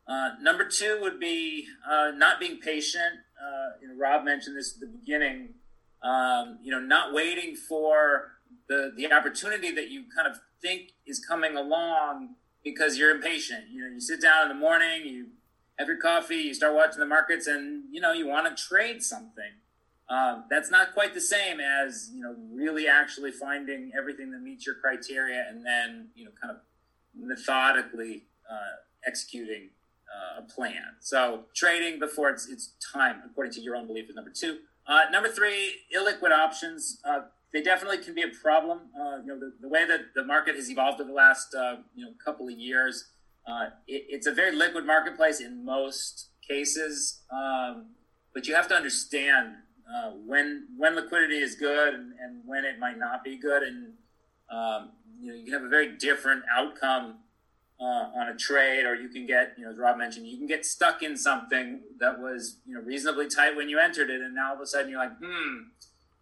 uh, 0.08 0.32
number 0.42 0.68
two 0.68 1.00
would 1.02 1.20
be 1.20 1.66
uh, 1.90 2.12
not 2.16 2.40
being 2.40 2.60
patient 2.60 3.22
uh, 3.42 3.78
you 3.82 3.88
know, 3.88 3.96
rob 3.96 4.24
mentioned 4.24 4.58
this 4.58 4.74
at 4.76 4.80
the 4.80 4.88
beginning 4.88 5.54
um, 6.04 6.60
you 6.62 6.72
know, 6.72 6.80
not 6.80 7.14
waiting 7.14 7.56
for 7.56 8.34
the 8.68 8.92
the 8.96 9.12
opportunity 9.12 9.72
that 9.72 9.90
you 9.90 10.04
kind 10.16 10.28
of 10.28 10.40
think 10.62 10.92
is 11.08 11.24
coming 11.26 11.56
along 11.56 12.36
because 12.64 12.98
you're 12.98 13.12
impatient. 13.12 13.70
You 13.72 13.82
know, 13.82 13.88
you 13.88 14.00
sit 14.00 14.22
down 14.22 14.44
in 14.44 14.50
the 14.50 14.62
morning, 14.62 15.06
you 15.06 15.28
have 15.80 15.88
your 15.88 15.98
coffee, 15.98 16.36
you 16.36 16.54
start 16.54 16.76
watching 16.76 17.00
the 17.00 17.06
markets, 17.06 17.48
and 17.48 17.86
you 17.90 18.02
know 18.02 18.12
you 18.12 18.28
want 18.28 18.56
to 18.56 18.64
trade 18.64 19.02
something. 19.02 19.52
Um, 20.10 20.44
that's 20.50 20.70
not 20.70 20.94
quite 20.94 21.14
the 21.14 21.22
same 21.22 21.60
as 21.62 22.12
you 22.14 22.22
know 22.22 22.36
really 22.52 22.88
actually 22.88 23.32
finding 23.32 23.92
everything 23.98 24.32
that 24.32 24.42
meets 24.42 24.66
your 24.66 24.76
criteria 24.76 25.46
and 25.50 25.66
then 25.66 26.10
you 26.16 26.26
know 26.26 26.32
kind 26.42 26.52
of 26.52 26.62
methodically 27.16 28.24
uh, 28.52 28.76
executing 29.08 29.70
uh, 30.14 30.42
a 30.42 30.44
plan. 30.44 30.96
So 31.00 31.46
trading 31.56 32.00
before 32.00 32.30
it's 32.30 32.48
it's 32.48 32.74
time, 32.94 33.22
according 33.26 33.54
to 33.54 33.62
your 33.62 33.76
own 33.76 33.88
belief, 33.88 34.10
is 34.10 34.16
number 34.16 34.32
two. 34.32 34.60
Uh, 34.86 35.02
number 35.12 35.30
three, 35.30 35.76
illiquid 35.96 36.32
options. 36.32 37.00
Uh, 37.06 37.22
they 37.54 37.62
definitely 37.62 38.00
can 38.00 38.16
be 38.16 38.24
a 38.24 38.30
problem. 38.30 38.80
Uh, 39.00 39.18
you 39.22 39.28
know, 39.28 39.40
the, 39.40 39.54
the, 39.62 39.68
way 39.68 39.86
that 39.86 40.14
the 40.16 40.24
market 40.24 40.56
has 40.56 40.70
evolved 40.70 41.00
over 41.00 41.10
the 41.10 41.16
last 41.16 41.54
uh, 41.56 41.78
you 41.96 42.06
know 42.06 42.12
couple 42.24 42.48
of 42.48 42.54
years, 42.54 43.10
uh, 43.48 43.68
it, 43.88 44.06
it's 44.10 44.28
a 44.28 44.32
very 44.32 44.56
liquid 44.56 44.86
marketplace 44.86 45.40
in 45.40 45.64
most 45.64 46.30
cases. 46.48 47.22
Um, 47.32 47.88
but 48.34 48.48
you 48.48 48.56
have 48.56 48.68
to 48.70 48.76
understand 48.76 49.56
when 50.26 50.68
when 50.78 50.96
liquidity 50.96 51.38
is 51.38 51.56
good 51.56 51.94
and, 51.94 52.14
and, 52.20 52.42
when 52.46 52.66
it 52.66 52.80
might 52.80 52.98
not 52.98 53.24
be 53.24 53.38
good, 53.38 53.62
and 53.64 53.94
um, 54.52 54.90
you 55.20 55.30
know 55.30 55.38
you 55.38 55.44
can 55.46 55.54
have 55.54 55.64
a 55.64 55.70
very 55.70 55.96
different 55.98 56.44
outcome 56.52 57.18
uh, 57.80 58.10
on 58.16 58.30
a 58.30 58.36
trade, 58.36 58.86
or 58.86 58.96
you 58.96 59.10
can 59.10 59.26
get, 59.26 59.54
you 59.58 59.66
know, 59.66 59.72
as 59.72 59.78
Rob 59.78 59.98
mentioned, 59.98 60.28
you 60.28 60.38
can 60.38 60.48
get 60.48 60.66
stuck 60.66 61.04
in 61.04 61.18
something 61.18 61.82
that 62.00 62.20
was, 62.20 62.58
you 62.66 62.74
know, 62.76 62.82
reasonably 62.82 63.28
tight 63.28 63.56
when 63.56 63.70
you 63.70 63.80
entered 63.80 64.10
it, 64.10 64.22
and 64.22 64.36
now 64.36 64.50
all 64.50 64.56
of 64.56 64.62
a 64.62 64.66
sudden 64.66 64.90
you're 64.90 65.00
like, 65.00 65.18
hmm, 65.18 65.64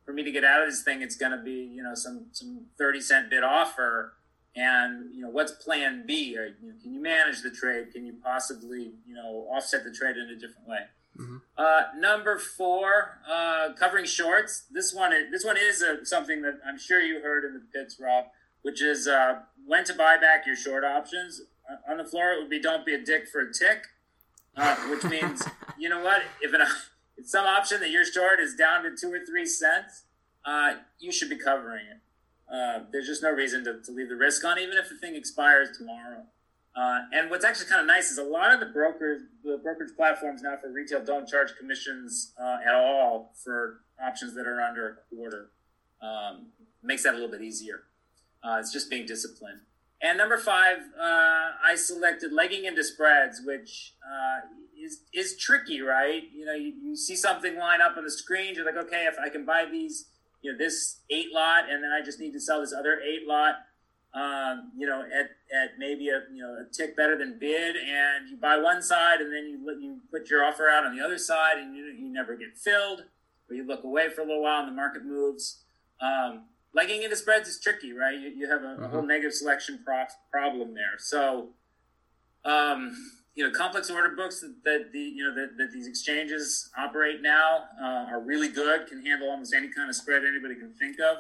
for 0.06 0.14
me 0.14 0.24
to 0.24 0.32
get 0.32 0.44
out 0.44 0.64
of 0.64 0.70
this 0.70 0.84
thing, 0.84 1.02
it's 1.02 1.16
going 1.16 1.32
to 1.32 1.44
be, 1.44 1.52
you 1.52 1.84
know, 1.84 1.94
some 1.94 2.26
some 2.32 2.66
thirty 2.78 3.00
cent 3.00 3.30
bid 3.30 3.44
offer, 3.44 4.14
and 4.56 5.14
you 5.14 5.22
know, 5.22 5.30
what's 5.30 5.52
Plan 5.52 6.04
B? 6.08 6.38
Or 6.38 6.48
you 6.48 6.70
know, 6.70 6.74
can 6.82 6.94
you 6.94 7.02
manage 7.02 7.42
the 7.42 7.52
trade? 7.52 7.92
Can 7.94 8.06
you 8.06 8.16
possibly, 8.24 8.94
you 9.06 9.14
know, 9.14 9.48
offset 9.52 9.84
the 9.84 9.92
trade 9.92 10.18
in 10.18 10.30
a 10.30 10.36
different 10.36 10.68
way? 10.68 10.86
Mm-hmm. 11.20 11.38
Uh, 11.58 11.82
number 11.98 12.38
four, 12.38 13.20
uh, 13.30 13.74
covering 13.78 14.06
shorts. 14.06 14.64
This 14.72 14.94
one, 14.94 15.12
this 15.32 15.44
one 15.44 15.58
is 15.58 15.82
a, 15.82 16.06
something 16.06 16.42
that 16.42 16.60
I'm 16.66 16.80
sure 16.80 17.02
you 17.02 17.22
heard 17.22 17.44
in 17.44 17.54
the 17.54 17.60
pits, 17.60 18.00
Rob, 18.00 18.26
which 18.62 18.82
is 18.82 19.08
uh, 19.08 19.40
when 19.66 19.84
to 19.86 19.94
buy 19.94 20.18
back 20.18 20.46
your 20.46 20.56
short 20.56 20.84
options. 20.84 21.42
Uh, 21.70 21.92
on 21.92 21.98
the 21.98 22.06
floor, 22.06 22.32
it 22.32 22.40
would 22.40 22.50
be 22.50 22.60
don't 22.60 22.86
be 22.86 22.94
a 22.94 23.02
dick 23.02 23.28
for 23.28 23.42
a 23.42 23.54
tick, 23.54 23.86
uh, 24.58 24.76
which 24.90 25.04
means 25.04 25.44
you 25.78 25.90
know 25.90 26.04
what 26.04 26.24
if 26.42 26.54
an 26.54 26.62
if 27.18 27.28
some 27.28 27.46
option 27.46 27.80
that 27.80 27.90
you're 27.90 28.06
short 28.06 28.40
is 28.40 28.56
down 28.56 28.84
to 28.84 28.96
two 28.96 29.14
or 29.14 29.26
three 29.26 29.46
cents, 29.46 30.04
uh, 30.46 30.74
you 31.00 31.12
should 31.12 31.30
be 31.30 31.38
covering 31.38 31.86
it. 31.86 32.84
there's 32.92 33.08
just 33.08 33.22
no 33.22 33.30
reason 33.30 33.64
to, 33.64 33.82
to 33.82 33.92
leave 33.92 34.10
the 34.10 34.16
risk 34.16 34.44
on, 34.44 34.58
even 34.58 34.78
if 34.78 34.90
the 34.90 34.96
thing 34.96 35.16
expires 35.16 35.78
tomorrow. 35.78 36.26
Uh, 36.76 37.02
and 37.12 37.30
what's 37.30 37.44
actually 37.44 37.68
kind 37.68 37.82
of 37.82 37.88
nice 37.88 38.12
is 38.12 38.18
a 38.18 38.24
lot 38.24 38.54
of 38.54 38.60
the 38.60 38.66
brokers, 38.68 39.22
the 39.44 39.60
brokerage 39.62 39.92
platforms 39.96 40.42
now 40.42 40.56
for 40.62 40.72
retail 40.72 41.04
don't 41.04 41.28
charge 41.28 41.50
commissions 41.60 42.34
uh, 42.42 42.58
at 42.66 42.74
all 42.74 43.34
for 43.44 43.82
options 44.02 44.34
that 44.36 44.48
are 44.48 44.62
under 44.62 44.90
a 44.90 45.16
quarter. 45.16 45.50
Um, 46.02 46.48
makes 46.82 47.04
that 47.04 47.12
a 47.12 47.18
little 47.18 47.30
bit 47.30 47.42
easier. 47.42 47.82
Uh, 48.44 48.58
it's 48.60 48.72
just 48.72 48.90
being 48.90 49.06
disciplined. 49.06 49.62
And 50.02 50.18
number 50.18 50.38
five, 50.38 50.78
uh, 51.00 51.52
I 51.64 51.76
selected 51.76 52.34
legging 52.34 52.66
into 52.66 52.84
spreads, 52.84 53.42
which 53.46 53.94
uh, 54.04 54.48
is 54.84 55.04
is 55.14 55.38
tricky, 55.38 55.82
right? 55.82 56.24
You 56.34 56.46
know, 56.46 56.56
you, 56.56 56.74
you 56.84 56.96
see 56.96 57.16
something 57.16 57.56
line 57.58 57.82
up 57.82 57.98
on 57.98 58.04
the 58.04 58.12
screen, 58.12 58.56
you're 58.56 58.66
like, 58.66 58.84
okay, 58.86 59.06
if 59.06 59.20
I 59.20 59.30
can 59.30 59.46
buy 59.46 59.66
these, 59.72 60.08
you 60.42 60.52
know, 60.52 60.58
this 60.58 61.02
eight 61.12 61.32
lot, 61.32 61.70
and 61.70 61.84
then 61.84 61.92
I 61.92 62.04
just 62.04 62.20
need 62.20 62.34
to 62.34 62.40
sell 62.40 62.62
this 62.62 62.74
other 62.74 63.00
eight 63.00 63.28
lot 63.28 63.58
um, 64.14 64.72
you 64.78 64.88
know, 64.88 65.02
at, 65.02 65.30
at 65.56 65.72
maybe 65.78 66.10
a 66.10 66.24
you 66.34 66.42
know 66.42 66.58
a 66.62 66.74
tick 66.74 66.98
better 66.98 67.18
than 67.18 67.40
bid, 67.40 67.76
and 67.78 68.30
you 68.30 68.38
buy 68.38 68.58
one 68.58 68.82
side, 68.82 69.22
and 69.22 69.32
then 69.32 69.48
you 69.48 69.58
you 69.80 70.00
put 70.12 70.30
your 70.30 70.44
offer 70.44 70.68
out 70.68 70.86
on 70.86 70.96
the 70.96 71.04
other 71.04 71.18
side, 71.18 71.58
and 71.58 71.76
you, 71.76 71.86
you 71.86 72.12
never 72.12 72.36
get 72.36 72.58
filled, 72.58 73.04
or 73.50 73.56
you 73.56 73.66
look 73.66 73.84
away 73.86 74.10
for 74.10 74.22
a 74.22 74.26
little 74.26 74.44
while, 74.44 74.60
and 74.60 74.68
the 74.68 74.76
market 74.76 75.06
moves. 75.06 75.64
Um, 76.02 76.46
legging 76.74 77.04
into 77.04 77.16
spreads 77.16 77.50
is 77.50 77.60
tricky, 77.60 77.94
right? 77.94 78.18
You, 78.18 78.30
you 78.30 78.50
have 78.50 78.64
a, 78.64 78.78
a, 78.84 78.88
whole 78.88 79.02
negative 79.06 79.34
selection 79.34 79.80
pro- 79.84 80.06
problem 80.32 80.74
there. 80.74 80.98
So, 80.98 81.50
um, 82.46 82.96
you 83.36 83.46
know, 83.46 83.52
complex 83.52 83.90
order 83.90 84.16
books 84.16 84.42
that, 84.42 84.56
that 84.66 84.92
the 84.92 85.00
you 85.00 85.24
know 85.24 85.34
that, 85.36 85.58
that 85.58 85.72
these 85.72 85.88
exchanges 85.88 86.70
operate 86.78 87.22
now 87.22 87.64
uh, 87.82 88.06
are 88.10 88.20
really 88.20 88.50
good, 88.50 88.88
can 88.88 89.06
handle 89.06 89.30
almost 89.30 89.54
any 89.54 89.70
kind 89.70 89.90
of 89.90 89.96
spread 89.96 90.24
anybody 90.26 90.56
can 90.56 90.74
think 90.74 90.98
of. 91.00 91.18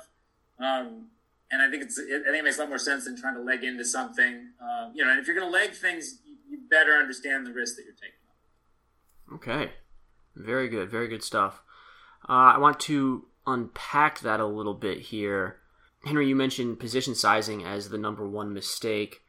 Um, 0.60 1.08
and 1.52 1.62
I 1.62 1.70
think 1.70 1.84
it's 1.84 2.00
I 2.00 2.24
think 2.24 2.38
it 2.38 2.44
makes 2.44 2.58
a 2.58 2.62
lot 2.62 2.70
more 2.70 2.78
sense 2.78 3.06
than 3.06 3.20
trying 3.20 3.36
to 3.36 3.42
leg 3.42 3.64
into 3.64 3.86
something. 3.86 4.50
Uh, 4.62 4.90
you 4.94 5.04
know, 5.04 5.12
and 5.12 5.20
if 5.20 5.28
you're 5.28 5.36
going 5.36 5.48
to 5.48 5.54
leg 5.54 5.72
things, 5.72 6.20
you 6.50 6.60
better 6.70 6.94
understand 6.94 7.46
the 7.46 7.54
risk 7.54 7.76
that 7.78 7.84
you're 7.84 7.94
taking. 7.94 8.12
Okay, 9.34 9.74
very 10.36 10.68
good, 10.68 10.90
very 10.90 11.08
good 11.08 11.24
stuff. 11.24 11.64
Uh, 12.28 12.54
I 12.56 12.58
want 12.58 12.80
to 12.82 13.26
unpack 13.46 14.20
that 14.20 14.40
a 14.40 14.46
little 14.46 14.74
bit 14.74 15.00
here. 15.00 15.58
Henry, 16.06 16.28
you 16.28 16.36
mentioned 16.36 16.80
position 16.80 17.16
sizing 17.16 17.64
as 17.64 17.90
the 17.90 17.98
number 17.98 18.28
one 18.28 18.54
mistake. 18.54 19.22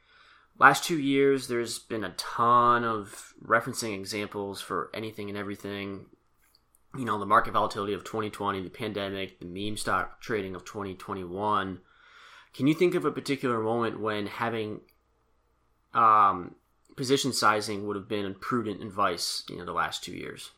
Last 0.58 0.84
two 0.84 0.98
years, 0.98 1.48
there's 1.48 1.78
been 1.78 2.04
a 2.04 2.14
ton 2.16 2.84
of 2.84 3.34
referencing 3.44 3.94
examples 3.94 4.60
for 4.60 4.90
anything 4.94 5.28
and 5.28 5.38
everything. 5.38 6.06
You 6.96 7.04
know, 7.04 7.18
the 7.18 7.26
market 7.26 7.52
volatility 7.52 7.94
of 7.94 8.04
2020, 8.04 8.62
the 8.62 8.70
pandemic, 8.70 9.40
the 9.40 9.46
meme 9.46 9.76
stock 9.76 10.20
trading 10.20 10.54
of 10.54 10.64
2021 10.64 11.80
can 12.54 12.66
you 12.66 12.74
think 12.74 12.94
of 12.94 13.04
a 13.04 13.10
particular 13.10 13.60
moment 13.60 14.00
when 14.00 14.26
having 14.26 14.80
um, 15.94 16.54
position 16.96 17.32
sizing 17.32 17.86
would 17.86 17.96
have 17.96 18.08
been 18.08 18.34
prudent 18.34 18.82
advice, 18.82 19.44
you 19.48 19.56
know, 19.56 19.64
the 19.64 19.72
last 19.72 20.04
two 20.04 20.12
years? 20.12 20.50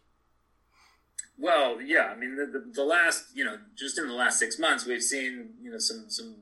Well, 1.38 1.80
yeah, 1.80 2.12
I 2.14 2.16
mean, 2.16 2.36
the, 2.36 2.46
the, 2.46 2.64
the, 2.72 2.84
last, 2.84 3.26
you 3.34 3.44
know, 3.44 3.58
just 3.76 3.98
in 3.98 4.06
the 4.06 4.14
last 4.14 4.38
six 4.38 4.58
months, 4.58 4.86
we've 4.86 5.02
seen, 5.02 5.50
you 5.60 5.70
know, 5.70 5.78
some 5.78 6.04
some 6.08 6.36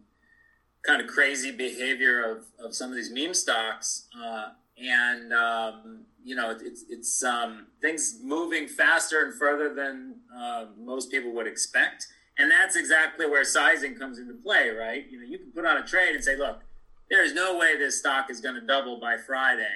kind 0.83 1.01
of 1.01 1.07
crazy 1.07 1.51
behavior 1.51 2.23
of, 2.31 2.45
of 2.65 2.75
some 2.75 2.91
of 2.91 2.97
these 2.97 3.11
meme 3.11 3.35
stocks, 3.35 4.09
uh, 4.23 4.49
and 4.77 5.33
um, 5.33 6.05
you 6.25 6.35
know, 6.35 6.51
it's 6.51 6.85
it's 6.91 7.25
um, 7.25 7.69
things 7.81 8.19
moving 8.23 8.69
faster 8.69 9.25
and 9.25 9.35
further 9.39 9.75
than 9.75 10.17
uh, 10.37 10.67
most 10.79 11.11
people 11.11 11.33
would 11.33 11.47
expect. 11.47 12.07
And 12.39 12.51
that's 12.51 12.77
exactly 12.77 13.27
where 13.27 13.45
sizing 13.45 13.95
comes 13.95 14.19
into 14.19 14.35
play, 14.35 14.71
right? 14.71 15.05
You 15.11 15.21
know, 15.21 15.27
you 15.27 15.39
can 15.39 15.53
put 15.53 15.67
on 15.67 15.77
a 15.77 15.87
trade 15.87 16.15
and 16.15 16.25
say, 16.25 16.37
look, 16.37 16.63
there 17.11 17.23
is 17.23 17.35
no 17.35 17.59
way 17.59 17.77
this 17.77 17.99
stock 17.99 18.31
is 18.31 18.41
going 18.41 18.55
to 18.55 18.63
double 18.63 18.99
by 18.99 19.19
Friday. 19.19 19.75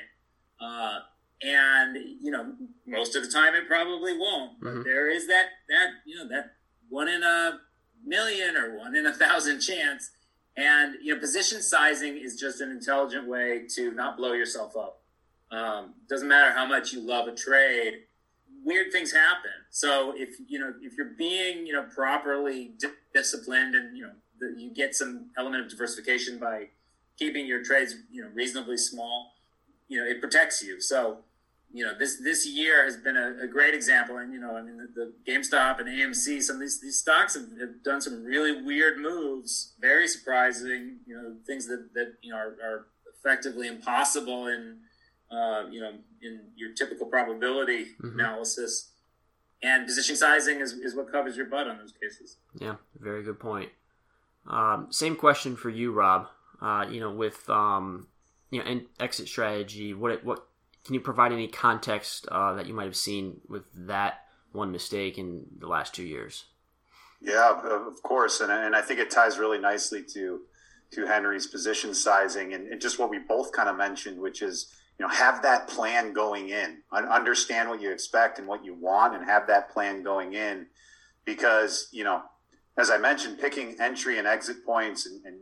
Uh, 0.59 1.01
and 1.43 1.97
you 2.23 2.31
know, 2.31 2.53
most 2.87 3.17
of 3.17 3.25
the 3.25 3.31
time 3.31 3.55
it 3.55 3.67
probably 3.67 4.17
won't. 4.17 4.61
But 4.61 4.69
mm-hmm. 4.71 4.83
there 4.83 5.11
is 5.11 5.27
that 5.29 5.47
that 5.69 5.89
you 6.05 6.17
know 6.17 6.29
that 6.29 6.53
one 6.89 7.09
in 7.09 7.23
a 7.23 7.61
million 8.05 8.57
or 8.57 8.79
one 8.79 8.97
in 8.97 9.07
a 9.07 9.13
thousand 9.13 9.61
chance. 9.61 10.11
And 10.59 10.97
you 11.03 11.15
know, 11.15 11.21
position 11.21 11.61
sizing 11.61 12.17
is 12.17 12.41
just 12.41 12.63
an 12.63 12.71
intelligent 12.71 13.29
way 13.29 13.67
to 13.75 13.91
not 13.93 14.17
blow 14.17 14.33
yourself 14.33 14.75
up. 14.77 15.03
Um, 15.51 15.95
doesn't 16.09 16.27
matter 16.27 16.51
how 16.53 16.67
much 16.67 16.93
you 16.93 17.01
love 17.01 17.29
a 17.29 17.35
trade 17.35 18.05
weird 18.67 18.91
things 18.93 19.13
happen. 19.13 19.53
So 19.71 20.13
if 20.15 20.37
you 20.49 20.59
know 20.59 20.75
if 20.83 20.95
you're 20.99 21.15
being 21.17 21.67
you 21.67 21.73
know 21.73 21.85
properly 21.85 22.73
disciplined 23.15 23.75
and 23.75 23.97
you 23.97 24.03
know 24.03 24.13
the, 24.39 24.61
you 24.61 24.75
get 24.75 24.95
some 24.95 25.31
element 25.39 25.65
of 25.65 25.71
diversification 25.71 26.39
by 26.39 26.69
keeping 27.19 27.47
your 27.47 27.65
trades 27.65 27.95
you 28.11 28.23
know 28.23 28.29
reasonably 28.35 28.77
small, 28.77 29.33
you 29.89 29.99
know 29.99 30.09
it 30.09 30.21
protects 30.21 30.63
you. 30.63 30.81
So 30.81 31.19
you 31.73 31.85
know 31.85 31.93
this 31.99 32.21
this 32.23 32.47
year 32.47 32.85
has 32.85 32.97
been 32.97 33.17
a, 33.17 33.45
a 33.45 33.47
great 33.47 33.75
example, 33.75 34.19
and 34.19 34.33
you 34.33 34.41
know 34.41 34.57
I 34.57 34.63
mean 34.63 34.77
the, 34.77 34.89
the 34.95 35.13
GameStop 35.31 35.81
and 35.81 35.89
AMC, 35.89 36.43
some 36.43 36.57
of 36.57 36.61
these 36.61 36.81
these 36.81 36.99
stocks 36.99 37.35
have, 37.35 37.49
have, 37.61 37.83
done 37.85 38.01
some 38.01 38.25
really 38.25 38.63
weird 38.63 38.99
moves, 38.99 39.75
very 39.81 40.07
surprising. 40.07 40.99
You 41.07 41.17
know 41.17 41.37
things 41.47 41.67
that 41.69 41.95
that 41.95 42.15
you 42.23 42.33
know 42.33 42.39
are, 42.39 42.57
are 42.63 42.87
effectively 43.19 43.69
impossible 43.69 44.47
in 44.47 44.79
uh, 45.31 45.65
you 45.71 45.81
know, 45.81 45.93
in 46.23 46.41
your 46.57 46.73
typical 46.73 47.07
probability 47.07 47.87
mm-hmm. 48.01 48.19
analysis. 48.19 48.93
And 49.63 49.87
position 49.87 50.17
sizing 50.17 50.61
is, 50.61 50.73
is 50.73 50.95
what 50.95 51.11
covers 51.11 51.37
your 51.37 51.47
butt 51.47 51.67
on 51.67 51.79
those 51.79 51.93
cases. 51.93 52.37
Yeah, 52.59 52.77
very 52.99 53.23
good 53.23 53.41
point. 53.41 53.71
Um, 54.47 54.89
same 54.91 55.17
question 55.17 55.57
for 55.57 55.71
you, 55.71 55.93
Rob. 55.93 56.29
Uh, 56.61 56.87
you 56.89 57.01
know, 57.01 57.11
with 57.11 57.49
um, 57.51 58.07
you 58.51 58.61
know, 58.63 58.71
and 58.71 58.87
exit 59.01 59.29
strategy, 59.29 59.95
what 59.95 60.25
what 60.25 60.47
can 60.85 60.95
you 60.95 61.01
provide 61.01 61.33
any 61.33 61.49
context 61.49 62.27
uh, 62.31 62.55
that 62.55 62.67
you 62.67 62.75
might 62.75 62.85
have 62.85 62.97
seen 62.97 63.41
with 63.49 63.65
that 63.75 64.25
one 64.53 64.73
mistake 64.73 65.19
in 65.19 65.47
the 65.59 65.67
last 65.67 65.95
two 65.95 66.05
years? 66.05 66.45
Yeah, 67.21 67.61
of 67.65 68.03
course, 68.03 68.41
and 68.41 68.53
and 68.53 68.77
I 68.77 68.83
think 68.83 69.01
it 69.01 69.11
ties 69.11 69.39
really 69.39 69.59
nicely 69.59 70.03
to 70.15 70.43
to 70.93 71.07
Henry's 71.07 71.47
position 71.47 71.93
sizing 71.95 72.55
and, 72.55 72.69
and 72.69 72.81
just 72.81 72.99
what 72.99 73.11
we 73.11 73.19
both 73.19 73.51
kind 73.51 73.69
of 73.69 73.77
mentioned, 73.77 74.21
which 74.21 74.41
is 74.43 74.73
you 74.99 75.05
know 75.05 75.13
have 75.13 75.43
that 75.43 75.69
plan 75.69 76.13
going 76.13 76.49
in 76.49 76.79
understand 76.93 77.69
what 77.69 77.81
you 77.81 77.91
expect 77.91 78.39
and 78.39 78.49
what 78.49 78.65
you 78.65 78.75
want 78.75 79.15
and 79.15 79.25
have 79.25 79.47
that 79.47 79.71
plan 79.71 80.03
going 80.03 80.33
in 80.33 80.67
because 81.25 81.89
you 81.93 82.05
know 82.05 82.23
as 82.79 82.91
i 82.91 82.97
mentioned 82.97 83.39
picking 83.39 83.77
entry 83.81 84.19
and 84.19 84.27
exit 84.27 84.65
points 84.65 85.07
and, 85.07 85.25
and 85.25 85.37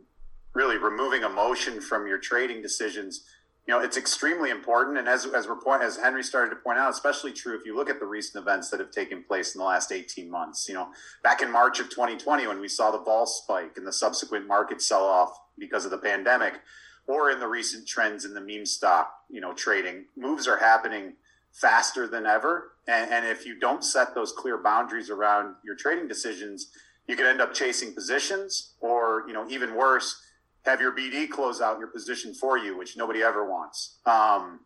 really 0.55 0.77
removing 0.77 1.23
emotion 1.23 1.79
from 1.79 2.07
your 2.07 2.17
trading 2.17 2.61
decisions 2.61 3.23
you 3.67 3.73
know 3.73 3.79
it's 3.79 3.97
extremely 3.97 4.49
important 4.49 4.97
and 4.97 5.07
as, 5.07 5.25
as 5.25 5.47
point 5.63 5.83
as 5.83 5.97
henry 5.97 6.23
started 6.23 6.49
to 6.49 6.55
point 6.55 6.77
out 6.77 6.89
especially 6.89 7.31
true 7.31 7.57
if 7.57 7.65
you 7.65 7.75
look 7.75 7.89
at 7.89 7.99
the 7.99 8.05
recent 8.05 8.41
events 8.41 8.69
that 8.69 8.79
have 8.79 8.91
taken 8.91 9.23
place 9.23 9.53
in 9.53 9.59
the 9.59 9.65
last 9.65 9.91
18 9.91 10.29
months 10.29 10.67
you 10.67 10.73
know 10.73 10.87
back 11.23 11.41
in 11.41 11.51
march 11.51 11.79
of 11.79 11.89
2020 11.89 12.47
when 12.47 12.59
we 12.59 12.67
saw 12.67 12.91
the 12.91 12.99
vol 12.99 13.25
spike 13.25 13.73
and 13.77 13.85
the 13.85 13.93
subsequent 13.93 14.47
market 14.47 14.81
sell 14.81 15.03
off 15.03 15.37
because 15.57 15.85
of 15.85 15.91
the 15.91 15.97
pandemic 15.97 16.61
or 17.07 17.29
in 17.31 17.39
the 17.39 17.47
recent 17.47 17.87
trends 17.87 18.25
in 18.25 18.33
the 18.33 18.41
meme 18.41 18.65
stock, 18.65 19.11
you 19.29 19.41
know, 19.41 19.53
trading, 19.53 20.05
moves 20.17 20.47
are 20.47 20.57
happening 20.57 21.13
faster 21.51 22.07
than 22.07 22.25
ever. 22.25 22.71
And, 22.87 23.11
and, 23.11 23.25
if 23.25 23.45
you 23.45 23.59
don't 23.59 23.83
set 23.83 24.13
those 24.13 24.31
clear 24.31 24.57
boundaries 24.57 25.09
around 25.09 25.55
your 25.63 25.75
trading 25.75 26.07
decisions, 26.07 26.71
you 27.07 27.15
could 27.15 27.25
end 27.25 27.41
up 27.41 27.53
chasing 27.53 27.93
positions, 27.93 28.73
or 28.79 29.23
you 29.27 29.33
know, 29.33 29.47
even 29.49 29.75
worse, 29.75 30.21
have 30.65 30.81
your 30.81 30.91
BD 30.91 31.29
close 31.29 31.61
out 31.61 31.79
your 31.79 31.87
position 31.87 32.33
for 32.33 32.57
you, 32.57 32.77
which 32.77 32.97
nobody 32.97 33.21
ever 33.21 33.49
wants. 33.49 33.97
Um, 34.05 34.61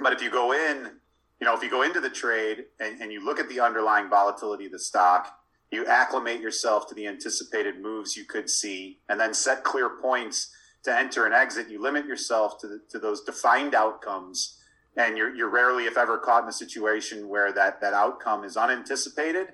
but 0.00 0.12
if 0.12 0.22
you 0.22 0.30
go 0.30 0.52
in, 0.52 0.90
you 1.40 1.44
know, 1.44 1.54
if 1.54 1.62
you 1.62 1.70
go 1.70 1.82
into 1.82 2.00
the 2.00 2.10
trade 2.10 2.66
and, 2.80 3.00
and 3.00 3.12
you 3.12 3.24
look 3.24 3.38
at 3.38 3.48
the 3.48 3.60
underlying 3.60 4.08
volatility 4.08 4.66
of 4.66 4.72
the 4.72 4.78
stock, 4.78 5.38
you 5.70 5.84
acclimate 5.86 6.40
yourself 6.40 6.88
to 6.88 6.94
the 6.94 7.06
anticipated 7.06 7.80
moves 7.80 8.16
you 8.16 8.24
could 8.24 8.48
see, 8.48 8.98
and 9.08 9.18
then 9.18 9.34
set 9.34 9.64
clear 9.64 9.90
points 10.00 10.50
to 10.84 10.96
enter 10.96 11.26
and 11.26 11.34
exit, 11.34 11.68
you 11.68 11.82
limit 11.82 12.06
yourself 12.06 12.58
to, 12.60 12.68
the, 12.68 12.80
to 12.88 12.98
those 12.98 13.22
defined 13.22 13.74
outcomes. 13.74 14.58
And 14.96 15.16
you're, 15.16 15.34
you're 15.34 15.50
rarely, 15.50 15.84
if 15.84 15.98
ever, 15.98 16.16
caught 16.16 16.44
in 16.44 16.48
a 16.48 16.52
situation 16.52 17.28
where 17.28 17.52
that, 17.52 17.80
that 17.80 17.92
outcome 17.92 18.44
is 18.44 18.56
unanticipated. 18.56 19.48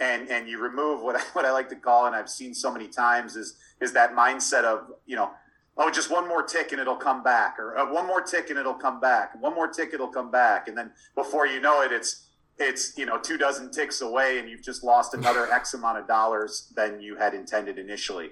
And, 0.00 0.30
and 0.30 0.48
you 0.48 0.58
remove 0.60 1.02
what 1.02 1.16
I, 1.16 1.20
what 1.32 1.44
I 1.44 1.52
like 1.52 1.68
to 1.70 1.76
call, 1.76 2.06
and 2.06 2.14
I've 2.14 2.30
seen 2.30 2.54
so 2.54 2.72
many 2.72 2.88
times, 2.88 3.36
is, 3.36 3.56
is 3.80 3.92
that 3.94 4.14
mindset 4.14 4.64
of, 4.64 4.92
you 5.06 5.16
know, 5.16 5.30
oh, 5.78 5.90
just 5.90 6.10
one 6.10 6.28
more 6.28 6.42
tick 6.42 6.72
and 6.72 6.80
it'll 6.80 6.96
come 6.96 7.22
back, 7.22 7.58
or 7.58 7.78
uh, 7.78 7.90
one 7.90 8.06
more 8.06 8.20
tick 8.20 8.50
and 8.50 8.58
it'll 8.58 8.74
come 8.74 9.00
back, 9.00 9.40
one 9.40 9.54
more 9.54 9.68
tick 9.68 9.90
it'll 9.94 10.08
come 10.08 10.30
back, 10.30 10.68
and 10.68 10.76
then 10.76 10.90
before 11.14 11.46
you 11.46 11.60
know 11.60 11.82
it, 11.82 11.92
it's 11.92 12.26
it's 12.58 12.98
you 12.98 13.06
know 13.06 13.18
two 13.18 13.38
dozen 13.38 13.70
ticks 13.70 14.00
away 14.00 14.40
and 14.40 14.48
you've 14.50 14.62
just 14.62 14.82
lost 14.82 15.14
another 15.14 15.50
x 15.52 15.74
amount 15.74 15.96
of 15.96 16.08
dollars 16.08 16.72
than 16.74 17.00
you 17.00 17.16
had 17.16 17.32
intended 17.32 17.78
initially. 17.78 18.30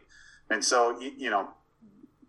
And 0.51 0.63
so 0.63 0.99
you 1.01 1.31
know 1.31 1.49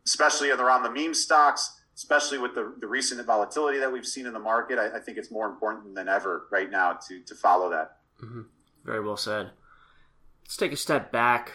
especially 0.05 0.51
around 0.51 0.83
the 0.83 0.91
meme 0.91 1.13
stocks 1.13 1.81
especially 1.95 2.37
with 2.37 2.53
the, 2.53 2.75
the 2.79 2.87
recent 2.87 3.23
volatility 3.25 3.79
that 3.79 3.91
we've 3.91 4.05
seen 4.05 4.25
in 4.25 4.33
the 4.33 4.39
market 4.39 4.77
I, 4.77 4.97
I 4.97 4.99
think 4.99 5.17
it's 5.17 5.31
more 5.31 5.47
important 5.47 5.95
than 5.95 6.07
ever 6.07 6.47
right 6.51 6.69
now 6.69 6.93
to 7.07 7.21
to 7.23 7.35
follow 7.35 7.69
that. 7.71 7.97
Mm-hmm. 8.23 8.41
Very 8.83 9.03
well 9.03 9.17
said 9.17 9.51
let's 10.43 10.57
take 10.57 10.71
a 10.71 10.77
step 10.77 11.11
back 11.11 11.51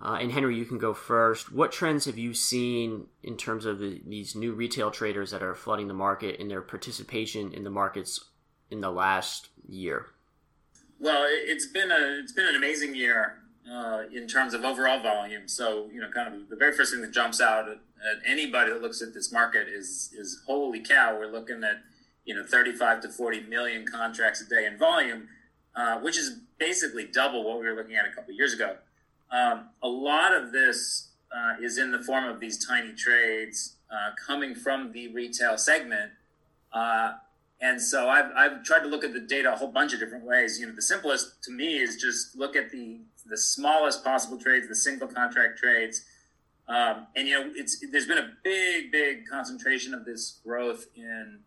uh, 0.00 0.18
and 0.20 0.30
Henry, 0.30 0.56
you 0.56 0.66
can 0.66 0.78
go 0.78 0.92
first. 0.92 1.50
What 1.50 1.72
trends 1.72 2.04
have 2.04 2.18
you 2.18 2.34
seen 2.34 3.06
in 3.22 3.36
terms 3.36 3.64
of 3.64 3.78
the, 3.78 4.02
these 4.06 4.34
new 4.34 4.52
retail 4.52 4.90
traders 4.90 5.30
that 5.30 5.42
are 5.42 5.54
flooding 5.54 5.88
the 5.88 5.94
market 5.94 6.38
and 6.38 6.50
their 6.50 6.60
participation 6.60 7.52
in 7.52 7.64
the 7.64 7.70
markets 7.70 8.22
in 8.70 8.82
the 8.82 8.90
last 8.90 9.48
year? 9.66 10.06
Well, 11.00 11.24
it's 11.26 11.66
been 11.66 11.90
a 11.90 12.20
it's 12.22 12.32
been 12.32 12.46
an 12.46 12.56
amazing 12.56 12.94
year 12.94 13.38
uh, 13.70 14.02
in 14.12 14.28
terms 14.28 14.52
of 14.54 14.64
overall 14.64 15.02
volume. 15.02 15.48
So 15.48 15.88
you 15.92 16.00
know, 16.00 16.10
kind 16.10 16.34
of 16.34 16.48
the 16.50 16.56
very 16.56 16.72
first 16.72 16.92
thing 16.92 17.02
that 17.02 17.12
jumps 17.12 17.40
out 17.40 17.68
at, 17.68 17.76
at, 17.76 18.22
anybody 18.26 18.72
that 18.72 18.82
looks 18.82 19.00
at 19.00 19.14
this 19.14 19.32
market 19.32 19.66
is 19.66 20.12
is 20.16 20.42
holy 20.46 20.80
cow, 20.80 21.16
we're 21.18 21.30
looking 21.30 21.64
at 21.64 21.82
you 22.26 22.34
know 22.34 22.44
35 22.44 23.00
to 23.02 23.08
40 23.08 23.42
million 23.42 23.86
contracts 23.86 24.42
a 24.42 24.48
day 24.48 24.66
in 24.66 24.76
volume, 24.76 25.28
uh, 25.76 25.98
which 26.00 26.18
is 26.18 26.40
basically 26.58 27.06
double 27.06 27.44
what 27.44 27.60
we 27.60 27.66
were 27.66 27.74
looking 27.74 27.96
at 27.96 28.06
a 28.06 28.10
couple 28.10 28.34
years 28.34 28.52
ago. 28.54 28.76
Um, 29.30 29.68
a 29.82 29.88
lot 29.88 30.34
of 30.34 30.52
this 30.52 31.08
uh, 31.34 31.62
is 31.62 31.78
in 31.78 31.90
the 31.90 32.02
form 32.02 32.24
of 32.24 32.40
these 32.40 32.64
tiny 32.66 32.92
trades 32.92 33.76
uh, 33.90 34.10
coming 34.26 34.54
from 34.54 34.92
the 34.92 35.08
retail 35.08 35.58
segment. 35.58 36.12
Uh, 36.72 37.12
and 37.60 37.80
so 37.80 38.08
I've, 38.08 38.30
I've 38.36 38.62
tried 38.64 38.80
to 38.80 38.88
look 38.88 39.04
at 39.04 39.12
the 39.12 39.20
data 39.20 39.52
a 39.52 39.56
whole 39.56 39.70
bunch 39.70 39.92
of 39.92 40.00
different 40.00 40.24
ways. 40.24 40.58
You 40.58 40.66
know, 40.66 40.74
the 40.74 40.82
simplest 40.82 41.42
to 41.44 41.52
me 41.52 41.78
is 41.78 41.96
just 41.96 42.36
look 42.36 42.56
at 42.56 42.70
the 42.70 43.00
the 43.28 43.36
smallest 43.36 44.04
possible 44.04 44.38
trades, 44.38 44.68
the 44.68 44.74
single 44.74 45.08
contract 45.08 45.58
trades. 45.58 46.04
Um, 46.68 47.06
and 47.16 47.26
you 47.28 47.34
know, 47.34 47.50
it's 47.54 47.84
there's 47.90 48.06
been 48.06 48.18
a 48.18 48.32
big, 48.42 48.92
big 48.92 49.26
concentration 49.28 49.94
of 49.94 50.04
this 50.04 50.38
growth 50.44 50.86
in 50.96 51.38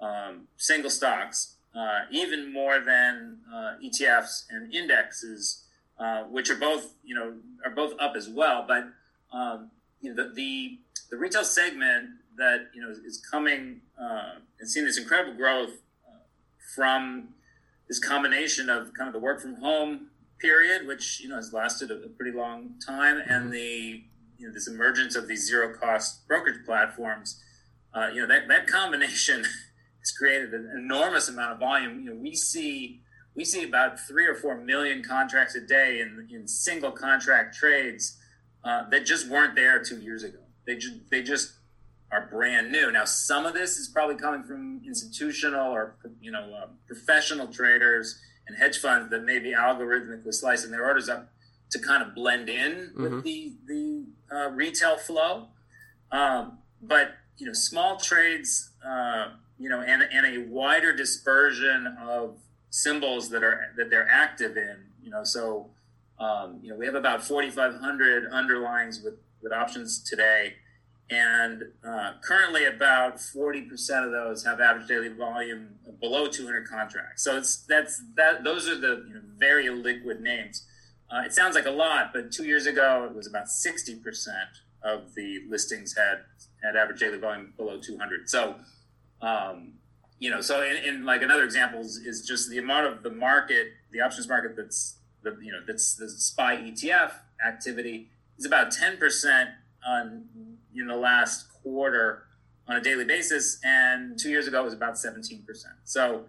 um, 0.00 0.48
single 0.56 0.90
stocks, 0.90 1.56
uh, 1.74 2.00
even 2.10 2.52
more 2.52 2.80
than 2.80 3.38
uh, 3.52 3.74
ETFs 3.84 4.44
and 4.50 4.72
indexes, 4.74 5.64
uh, 5.98 6.22
which 6.24 6.50
are 6.50 6.56
both 6.56 6.94
you 7.04 7.14
know 7.14 7.34
are 7.64 7.74
both 7.74 7.94
up 8.00 8.14
as 8.16 8.28
well. 8.28 8.64
But 8.66 8.88
um, 9.32 9.70
you 10.00 10.14
know, 10.14 10.24
the, 10.24 10.34
the 10.34 10.78
the 11.10 11.16
retail 11.16 11.44
segment 11.44 12.10
that 12.36 12.68
you 12.74 12.82
know 12.82 12.90
is 12.90 13.22
coming 13.30 13.80
uh, 14.00 14.36
and 14.60 14.68
seeing 14.68 14.86
this 14.86 14.98
incredible 14.98 15.34
growth 15.34 15.80
uh, 16.06 16.18
from 16.74 17.28
this 17.88 17.98
combination 17.98 18.68
of 18.68 18.92
kind 18.94 19.08
of 19.08 19.12
the 19.12 19.20
work 19.20 19.40
from 19.40 19.56
home 19.56 20.08
period, 20.38 20.86
which 20.86 21.20
you 21.20 21.28
know 21.28 21.36
has 21.36 21.52
lasted 21.52 21.90
a, 21.90 21.94
a 21.94 22.08
pretty 22.08 22.36
long 22.36 22.74
time, 22.84 23.16
mm-hmm. 23.16 23.30
and 23.30 23.52
the 23.52 24.02
you 24.38 24.46
know 24.46 24.52
this 24.52 24.68
emergence 24.68 25.14
of 25.14 25.28
these 25.28 25.46
zero 25.46 25.72
cost 25.74 26.26
brokerage 26.26 26.64
platforms. 26.66 27.42
Uh, 27.94 28.08
you 28.12 28.20
know 28.20 28.26
that 28.26 28.48
that 28.48 28.66
combination 28.66 29.44
has 30.02 30.10
created 30.10 30.52
an 30.52 30.70
enormous 30.76 31.28
amount 31.28 31.52
of 31.52 31.58
volume. 31.58 32.00
You 32.00 32.10
know 32.10 32.20
we 32.20 32.34
see 32.34 33.00
we 33.34 33.44
see 33.44 33.64
about 33.64 33.98
three 33.98 34.26
or 34.26 34.34
four 34.34 34.56
million 34.56 35.02
contracts 35.02 35.54
a 35.54 35.60
day 35.60 36.00
in 36.00 36.28
in 36.30 36.46
single 36.46 36.92
contract 36.92 37.56
trades 37.56 38.18
uh, 38.64 38.88
that 38.90 39.06
just 39.06 39.28
weren't 39.28 39.54
there 39.54 39.82
two 39.82 39.98
years 39.98 40.22
ago. 40.22 40.38
They 40.66 40.76
just 40.76 41.10
they 41.10 41.22
just 41.22 41.52
are 42.12 42.28
brand 42.30 42.70
new. 42.70 42.92
Now, 42.92 43.06
some 43.06 43.46
of 43.46 43.54
this 43.54 43.78
is 43.78 43.88
probably 43.88 44.16
coming 44.16 44.42
from 44.44 44.82
institutional 44.86 45.72
or 45.72 45.96
you 46.20 46.30
know 46.30 46.52
uh, 46.54 46.66
professional 46.86 47.48
traders 47.48 48.20
and 48.46 48.56
hedge 48.56 48.78
funds 48.78 49.10
that 49.10 49.24
may 49.24 49.38
be 49.38 49.54
algorithmically 49.54 50.34
slicing 50.34 50.70
their 50.70 50.84
orders 50.86 51.08
up 51.08 51.32
to 51.70 51.78
kind 51.78 52.02
of 52.02 52.14
blend 52.14 52.48
in 52.48 52.72
mm-hmm. 52.72 53.02
with 53.02 53.24
the 53.24 53.54
the 53.66 54.04
uh, 54.30 54.50
retail 54.50 54.96
flow. 54.98 55.48
Um, 56.10 56.58
but 56.82 57.14
you 57.38 57.46
know, 57.46 57.54
small 57.54 57.96
trades, 57.96 58.70
uh, 58.86 59.30
you 59.62 59.68
know, 59.68 59.80
and 59.80 60.02
and 60.02 60.26
a 60.26 60.46
wider 60.48 60.92
dispersion 60.94 61.96
of 62.00 62.36
symbols 62.70 63.30
that 63.30 63.44
are 63.44 63.72
that 63.76 63.90
they're 63.90 64.08
active 64.10 64.56
in. 64.56 64.76
You 65.02 65.10
know, 65.10 65.24
so 65.24 65.70
um, 66.18 66.58
you 66.62 66.70
know 66.70 66.76
we 66.76 66.84
have 66.86 66.96
about 66.96 67.22
4,500 67.22 68.30
underlyings 68.30 69.02
with 69.02 69.14
with 69.42 69.52
options 69.52 70.02
today. 70.02 70.54
And 71.10 71.64
uh, 71.86 72.12
currently 72.24 72.64
about 72.64 73.16
40% 73.16 74.06
of 74.06 74.12
those 74.12 74.44
have 74.44 74.60
average 74.60 74.88
daily 74.88 75.08
volume 75.08 75.74
below 76.00 76.26
200 76.26 76.66
contracts. 76.66 77.22
So 77.22 77.36
it's 77.36 77.56
that's 77.56 78.02
that 78.16 78.44
those 78.44 78.66
are 78.68 78.78
the 78.78 79.04
you 79.06 79.14
know, 79.14 79.20
very 79.36 79.68
liquid 79.68 80.20
names. 80.20 80.66
Uh, 81.10 81.22
it 81.26 81.32
sounds 81.34 81.54
like 81.54 81.66
a 81.66 81.70
lot 81.70 82.10
but 82.14 82.32
two 82.32 82.44
years 82.44 82.66
ago 82.66 83.06
it 83.08 83.14
was 83.14 83.26
about 83.26 83.44
60% 83.44 84.00
of 84.82 85.14
the 85.14 85.40
listings 85.48 85.94
had 85.94 86.24
had 86.62 86.74
average 86.74 87.00
daily 87.00 87.18
volume 87.18 87.52
below 87.58 87.78
200 87.78 88.30
so 88.30 88.56
um, 89.22 89.72
you 90.18 90.30
know 90.30 90.40
so 90.40 90.62
in, 90.62 90.76
in, 90.76 91.04
like 91.04 91.22
another 91.22 91.44
example 91.44 91.80
is, 91.80 91.96
is 91.96 92.26
just 92.26 92.50
the 92.50 92.58
amount 92.58 92.86
of 92.86 93.02
the 93.02 93.10
market 93.10 93.68
the 93.92 94.00
options 94.00 94.28
market 94.28 94.56
that's 94.56 94.96
the 95.22 95.36
you 95.42 95.50
know 95.50 95.60
that's 95.66 95.94
the 95.94 96.08
spy 96.08 96.56
etf 96.56 97.12
activity 97.46 98.08
is 98.38 98.46
about 98.46 98.72
10% 98.72 99.52
on 99.86 100.24
in 100.74 100.86
the 100.86 100.96
last 100.96 101.46
quarter 101.62 102.24
on 102.68 102.76
a 102.76 102.80
daily 102.80 103.04
basis, 103.04 103.58
and 103.64 104.18
two 104.18 104.30
years 104.30 104.46
ago 104.46 104.60
it 104.60 104.64
was 104.64 104.74
about 104.74 104.94
17%. 104.94 105.42
So, 105.84 106.24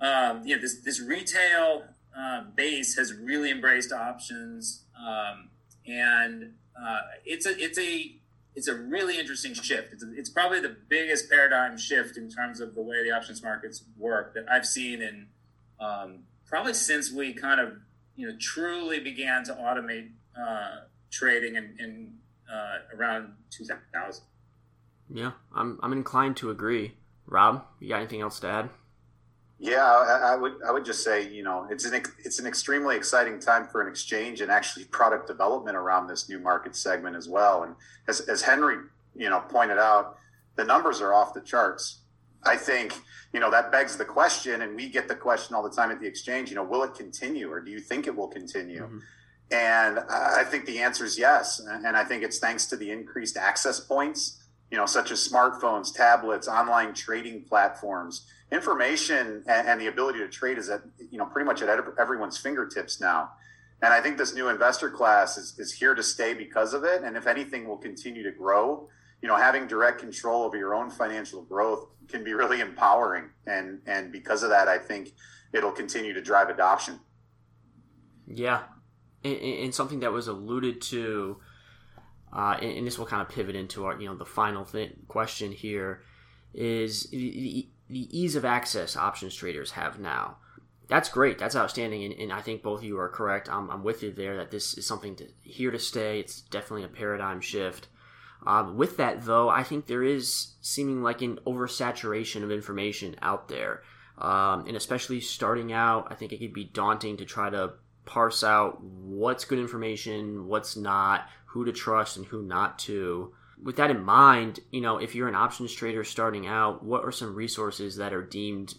um, 0.00 0.42
you 0.44 0.56
know, 0.56 0.60
this, 0.60 0.80
this 0.80 1.00
retail 1.00 1.84
uh, 2.16 2.44
base 2.54 2.96
has 2.96 3.12
really 3.14 3.50
embraced 3.50 3.92
options, 3.92 4.84
um, 4.98 5.50
and 5.86 6.54
uh, 6.80 7.00
it's 7.24 7.46
a 7.46 7.56
it's 7.58 7.78
a 7.78 8.14
it's 8.54 8.68
a 8.68 8.74
really 8.74 9.18
interesting 9.18 9.54
shift. 9.54 9.92
It's, 9.92 10.04
it's 10.16 10.30
probably 10.30 10.60
the 10.60 10.76
biggest 10.88 11.30
paradigm 11.30 11.78
shift 11.78 12.16
in 12.16 12.28
terms 12.28 12.60
of 12.60 12.74
the 12.74 12.82
way 12.82 13.02
the 13.04 13.10
options 13.10 13.42
markets 13.42 13.84
work 13.96 14.34
that 14.34 14.44
I've 14.50 14.66
seen 14.66 15.02
in 15.02 15.26
um, 15.78 16.24
probably 16.46 16.74
since 16.74 17.12
we 17.12 17.32
kind 17.32 17.60
of 17.60 17.72
you 18.16 18.26
know 18.26 18.34
truly 18.38 19.00
began 19.00 19.44
to 19.44 19.52
automate 19.54 20.10
uh, 20.38 20.80
trading 21.10 21.56
and, 21.56 21.78
and 21.80 22.14
uh, 22.52 22.96
around 22.96 23.32
2000. 23.50 24.22
Yeah, 25.12 25.32
I'm, 25.54 25.78
I'm 25.82 25.92
inclined 25.92 26.36
to 26.38 26.50
agree. 26.50 26.94
Rob, 27.26 27.64
you 27.80 27.88
got 27.88 27.98
anything 27.98 28.20
else 28.20 28.40
to 28.40 28.48
add? 28.48 28.70
Yeah, 29.62 29.84
I, 29.84 30.32
I, 30.32 30.36
would 30.36 30.54
I 30.66 30.72
would 30.72 30.86
just 30.86 31.04
say 31.04 31.28
you 31.28 31.42
know 31.42 31.66
it's 31.70 31.84
an 31.84 32.02
it's 32.24 32.38
an 32.38 32.46
extremely 32.46 32.96
exciting 32.96 33.38
time 33.38 33.66
for 33.66 33.82
an 33.82 33.88
exchange 33.88 34.40
and 34.40 34.50
actually 34.50 34.86
product 34.86 35.26
development 35.26 35.76
around 35.76 36.06
this 36.06 36.30
new 36.30 36.38
market 36.38 36.74
segment 36.74 37.14
as 37.14 37.28
well. 37.28 37.64
And 37.64 37.74
as 38.08 38.20
as 38.20 38.40
Henry 38.40 38.78
you 39.14 39.28
know 39.28 39.40
pointed 39.40 39.78
out, 39.78 40.16
the 40.56 40.64
numbers 40.64 41.02
are 41.02 41.12
off 41.12 41.34
the 41.34 41.42
charts. 41.42 41.98
I 42.42 42.56
think 42.56 42.94
you 43.34 43.40
know 43.40 43.50
that 43.50 43.70
begs 43.70 43.98
the 43.98 44.04
question, 44.04 44.62
and 44.62 44.74
we 44.74 44.88
get 44.88 45.08
the 45.08 45.14
question 45.14 45.54
all 45.54 45.62
the 45.62 45.76
time 45.76 45.90
at 45.90 46.00
the 46.00 46.06
exchange. 46.06 46.48
You 46.48 46.56
know, 46.56 46.64
will 46.64 46.82
it 46.82 46.94
continue, 46.94 47.52
or 47.52 47.60
do 47.60 47.70
you 47.70 47.80
think 47.80 48.06
it 48.06 48.16
will 48.16 48.28
continue? 48.28 48.84
Mm-hmm. 48.84 48.98
And 49.50 49.98
I 49.98 50.44
think 50.44 50.64
the 50.64 50.78
answer 50.78 51.04
is 51.04 51.18
yes. 51.18 51.60
And 51.60 51.96
I 51.96 52.04
think 52.04 52.22
it's 52.22 52.38
thanks 52.38 52.66
to 52.66 52.76
the 52.76 52.90
increased 52.90 53.36
access 53.36 53.80
points, 53.80 54.39
you 54.70 54.78
know, 54.78 54.86
such 54.86 55.10
as 55.10 55.26
smartphones, 55.26 55.92
tablets, 55.94 56.48
online 56.48 56.94
trading 56.94 57.44
platforms. 57.44 58.26
Information 58.52 59.44
and 59.46 59.80
the 59.80 59.86
ability 59.86 60.18
to 60.20 60.28
trade 60.28 60.58
is 60.58 60.68
at, 60.68 60.82
you 61.10 61.18
know, 61.18 61.26
pretty 61.26 61.46
much 61.46 61.62
at 61.62 61.68
everyone's 61.98 62.38
fingertips 62.38 63.00
now. 63.00 63.30
And 63.82 63.94
I 63.94 64.00
think 64.00 64.18
this 64.18 64.34
new 64.34 64.48
investor 64.48 64.90
class 64.90 65.38
is, 65.38 65.58
is 65.58 65.72
here 65.72 65.94
to 65.94 66.02
stay 66.02 66.34
because 66.34 66.74
of 66.74 66.84
it. 66.84 67.02
And 67.02 67.16
if 67.16 67.26
anything, 67.26 67.66
will 67.66 67.78
continue 67.78 68.22
to 68.22 68.30
grow. 68.30 68.88
You 69.22 69.28
know, 69.28 69.36
having 69.36 69.66
direct 69.66 70.00
control 70.00 70.42
over 70.42 70.56
your 70.56 70.74
own 70.74 70.90
financial 70.90 71.42
growth 71.42 71.88
can 72.08 72.22
be 72.24 72.34
really 72.34 72.60
empowering. 72.60 73.30
And, 73.46 73.80
and 73.86 74.12
because 74.12 74.42
of 74.42 74.50
that, 74.50 74.68
I 74.68 74.78
think 74.78 75.12
it'll 75.52 75.72
continue 75.72 76.12
to 76.12 76.20
drive 76.20 76.48
adoption. 76.48 77.00
Yeah, 78.26 78.62
and, 79.24 79.74
something 79.74 80.00
that 80.00 80.12
was 80.12 80.28
alluded 80.28 80.80
to, 80.82 81.38
uh, 82.32 82.56
and, 82.60 82.78
and, 82.78 82.86
this 82.86 82.98
will 82.98 83.06
kind 83.06 83.22
of 83.22 83.28
pivot 83.28 83.56
into 83.56 83.84
our, 83.84 84.00
you 84.00 84.08
know, 84.08 84.14
the 84.14 84.24
final 84.24 84.64
thing, 84.64 84.92
question 85.08 85.50
here, 85.52 86.02
is 86.54 87.04
the, 87.10 87.68
the 87.88 88.18
ease 88.18 88.36
of 88.36 88.44
access 88.44 88.96
options 88.96 89.34
traders 89.34 89.72
have 89.72 89.98
now. 89.98 90.36
That's 90.88 91.08
great. 91.08 91.38
That's 91.38 91.56
outstanding, 91.56 92.04
and, 92.04 92.14
and 92.14 92.32
I 92.32 92.40
think 92.40 92.62
both 92.62 92.80
of 92.80 92.84
you 92.84 92.98
are 92.98 93.08
correct. 93.08 93.48
I'm, 93.48 93.70
I'm, 93.70 93.84
with 93.84 94.02
you 94.02 94.12
there 94.12 94.36
that 94.38 94.50
this 94.50 94.76
is 94.76 94.86
something 94.86 95.16
to, 95.16 95.26
here 95.42 95.70
to 95.70 95.78
stay. 95.78 96.18
It's 96.18 96.40
definitely 96.40 96.84
a 96.84 96.88
paradigm 96.88 97.40
shift. 97.40 97.88
Um, 98.46 98.76
with 98.76 98.96
that, 98.96 99.24
though, 99.24 99.48
I 99.48 99.62
think 99.62 99.86
there 99.86 100.02
is 100.02 100.54
seeming 100.60 101.02
like 101.02 101.22
an 101.22 101.38
oversaturation 101.46 102.42
of 102.42 102.50
information 102.50 103.16
out 103.22 103.48
there. 103.48 103.82
Um, 104.18 104.66
and 104.66 104.76
especially 104.76 105.20
starting 105.20 105.72
out, 105.72 106.08
I 106.10 106.14
think 106.14 106.32
it 106.32 106.40
could 106.40 106.52
be 106.52 106.64
daunting 106.64 107.16
to 107.18 107.24
try 107.24 107.50
to 107.50 107.74
parse 108.10 108.42
out 108.42 108.82
what's 108.82 109.44
good 109.44 109.60
information, 109.60 110.48
what's 110.48 110.76
not, 110.76 111.28
who 111.46 111.64
to 111.64 111.72
trust 111.72 112.16
and 112.16 112.26
who 112.26 112.42
not 112.42 112.78
to. 112.80 113.32
With 113.62 113.76
that 113.76 113.90
in 113.90 114.02
mind, 114.02 114.60
you 114.72 114.80
know, 114.80 114.98
if 114.98 115.14
you're 115.14 115.28
an 115.28 115.36
options 115.36 115.72
trader 115.72 116.02
starting 116.02 116.46
out, 116.46 116.82
what 116.82 117.04
are 117.04 117.12
some 117.12 117.34
resources 117.34 117.96
that 117.96 118.12
are 118.12 118.22
deemed 118.22 118.74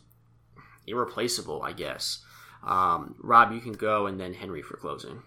irreplaceable, 0.86 1.62
I 1.63 1.72
guess. 1.72 2.26
Um, 2.63 3.15
Rob, 3.20 3.54
you 3.54 3.62
can 3.62 3.74
go, 3.74 4.06
and 4.06 4.20
then 4.20 4.34
Henry 4.34 4.62
for 4.62 4.76
closing. 4.76 5.24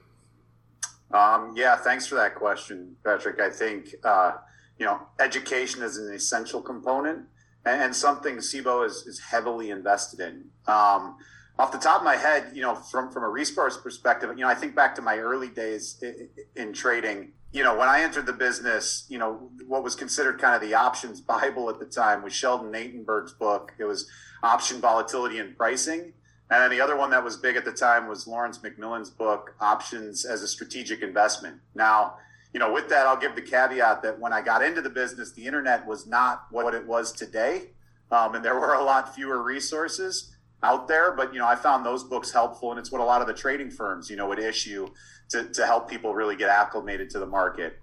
Um, 1.10 1.54
yeah, 1.56 1.76
thanks 1.76 2.06
for 2.06 2.16
that 2.16 2.34
question, 2.34 2.96
Patrick. 3.04 3.40
I 3.40 3.48
think 3.48 3.94
uh, 4.04 4.32
you 4.78 4.84
know 4.84 5.00
education 5.18 5.82
is 5.82 5.96
an 5.96 6.12
essential 6.12 6.60
component 6.60 7.26
and, 7.64 7.82
and 7.82 7.96
something 7.96 8.36
Cboe 8.36 8.86
is, 8.86 9.06
is 9.06 9.20
heavily 9.20 9.70
invested 9.70 10.20
in. 10.20 10.44
Um, 10.66 11.16
off 11.58 11.70
the 11.70 11.78
top 11.78 12.00
of 12.00 12.04
my 12.04 12.16
head, 12.16 12.50
you 12.52 12.62
know, 12.62 12.74
from 12.74 13.10
from 13.10 13.22
a 13.22 13.28
resource 13.28 13.76
perspective, 13.76 14.30
you 14.36 14.42
know, 14.42 14.48
I 14.48 14.54
think 14.54 14.74
back 14.74 14.94
to 14.96 15.02
my 15.02 15.18
early 15.18 15.48
days 15.48 16.02
in, 16.02 16.28
in 16.56 16.72
trading. 16.72 17.32
You 17.52 17.62
know, 17.62 17.76
when 17.76 17.88
I 17.88 18.00
entered 18.00 18.26
the 18.26 18.32
business, 18.32 19.06
you 19.08 19.18
know, 19.18 19.50
what 19.68 19.84
was 19.84 19.94
considered 19.94 20.40
kind 20.40 20.56
of 20.56 20.68
the 20.68 20.74
options 20.74 21.20
Bible 21.20 21.70
at 21.70 21.78
the 21.78 21.86
time 21.86 22.24
was 22.24 22.32
Sheldon 22.32 22.72
Natenberg's 22.72 23.32
book. 23.32 23.72
It 23.78 23.84
was 23.84 24.10
Option 24.42 24.80
Volatility 24.80 25.38
and 25.38 25.56
Pricing. 25.56 26.14
And 26.50 26.62
then 26.62 26.70
the 26.70 26.80
other 26.80 26.96
one 26.96 27.10
that 27.10 27.22
was 27.22 27.36
big 27.36 27.56
at 27.56 27.64
the 27.64 27.72
time 27.72 28.08
was 28.08 28.26
Lawrence 28.26 28.58
McMillan's 28.58 29.08
book, 29.08 29.54
Options 29.60 30.24
as 30.24 30.42
a 30.42 30.48
Strategic 30.48 31.00
Investment. 31.00 31.60
Now, 31.74 32.16
you 32.52 32.60
know, 32.60 32.72
with 32.72 32.88
that, 32.88 33.06
I'll 33.06 33.16
give 33.16 33.34
the 33.34 33.42
caveat 33.42 34.02
that 34.02 34.20
when 34.20 34.32
I 34.32 34.42
got 34.42 34.62
into 34.62 34.82
the 34.82 34.90
business, 34.90 35.32
the 35.32 35.46
internet 35.46 35.86
was 35.86 36.06
not 36.06 36.46
what 36.50 36.74
it 36.74 36.86
was 36.86 37.12
today. 37.12 37.70
Um, 38.10 38.34
and 38.34 38.44
there 38.44 38.58
were 38.58 38.74
a 38.74 38.84
lot 38.84 39.14
fewer 39.14 39.42
resources 39.42 40.33
out 40.64 40.88
there. 40.88 41.12
But 41.12 41.32
you 41.32 41.38
know, 41.38 41.46
I 41.46 41.56
found 41.56 41.84
those 41.84 42.02
books 42.02 42.32
helpful, 42.32 42.70
and 42.70 42.78
it's 42.78 42.90
what 42.90 43.00
a 43.00 43.04
lot 43.04 43.20
of 43.20 43.26
the 43.26 43.34
trading 43.34 43.70
firms, 43.70 44.10
you 44.10 44.16
know, 44.16 44.26
would 44.28 44.38
issue 44.38 44.88
to, 45.30 45.44
to 45.44 45.66
help 45.66 45.88
people 45.88 46.14
really 46.14 46.36
get 46.36 46.48
acclimated 46.48 47.10
to 47.10 47.18
the 47.18 47.26
market. 47.26 47.78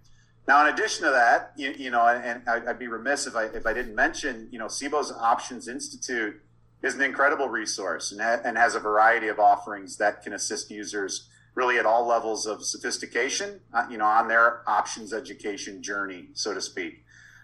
Now, 0.48 0.66
in 0.68 0.74
addition 0.74 1.06
to 1.06 1.12
that, 1.12 1.54
you, 1.56 1.74
you 1.78 1.92
know, 1.92 2.06
and 2.08 2.42
I'd 2.48 2.80
be 2.80 2.88
remiss 2.88 3.28
if 3.28 3.36
I 3.36 3.46
if 3.46 3.66
I 3.66 3.74
didn't 3.74 3.96
mention, 3.96 4.50
you 4.52 4.60
know, 4.60 4.66
Cboe's 4.66 5.12
Options 5.12 5.68
Institute 5.68 6.42
is 6.82 6.96
an 6.96 7.02
incredible 7.02 7.48
resource 7.48 8.12
and, 8.12 8.20
ha- 8.20 8.42
and 8.44 8.58
has 8.58 8.74
a 8.74 8.80
variety 8.80 9.28
of 9.28 9.40
offerings 9.40 9.98
that 9.98 10.24
can 10.24 10.34
assist 10.34 10.72
users 10.72 11.30
really 11.54 11.78
at 11.78 11.86
all 11.86 12.08
levels 12.08 12.46
of 12.46 12.64
sophistication, 12.64 13.60
uh, 13.74 13.86
you 13.90 13.98
know, 13.98 14.06
on 14.06 14.28
their 14.28 14.68
options 14.68 15.14
education 15.14 15.84
journey, 15.84 16.30
so 16.34 16.54
to 16.54 16.62
speak. 16.62 17.01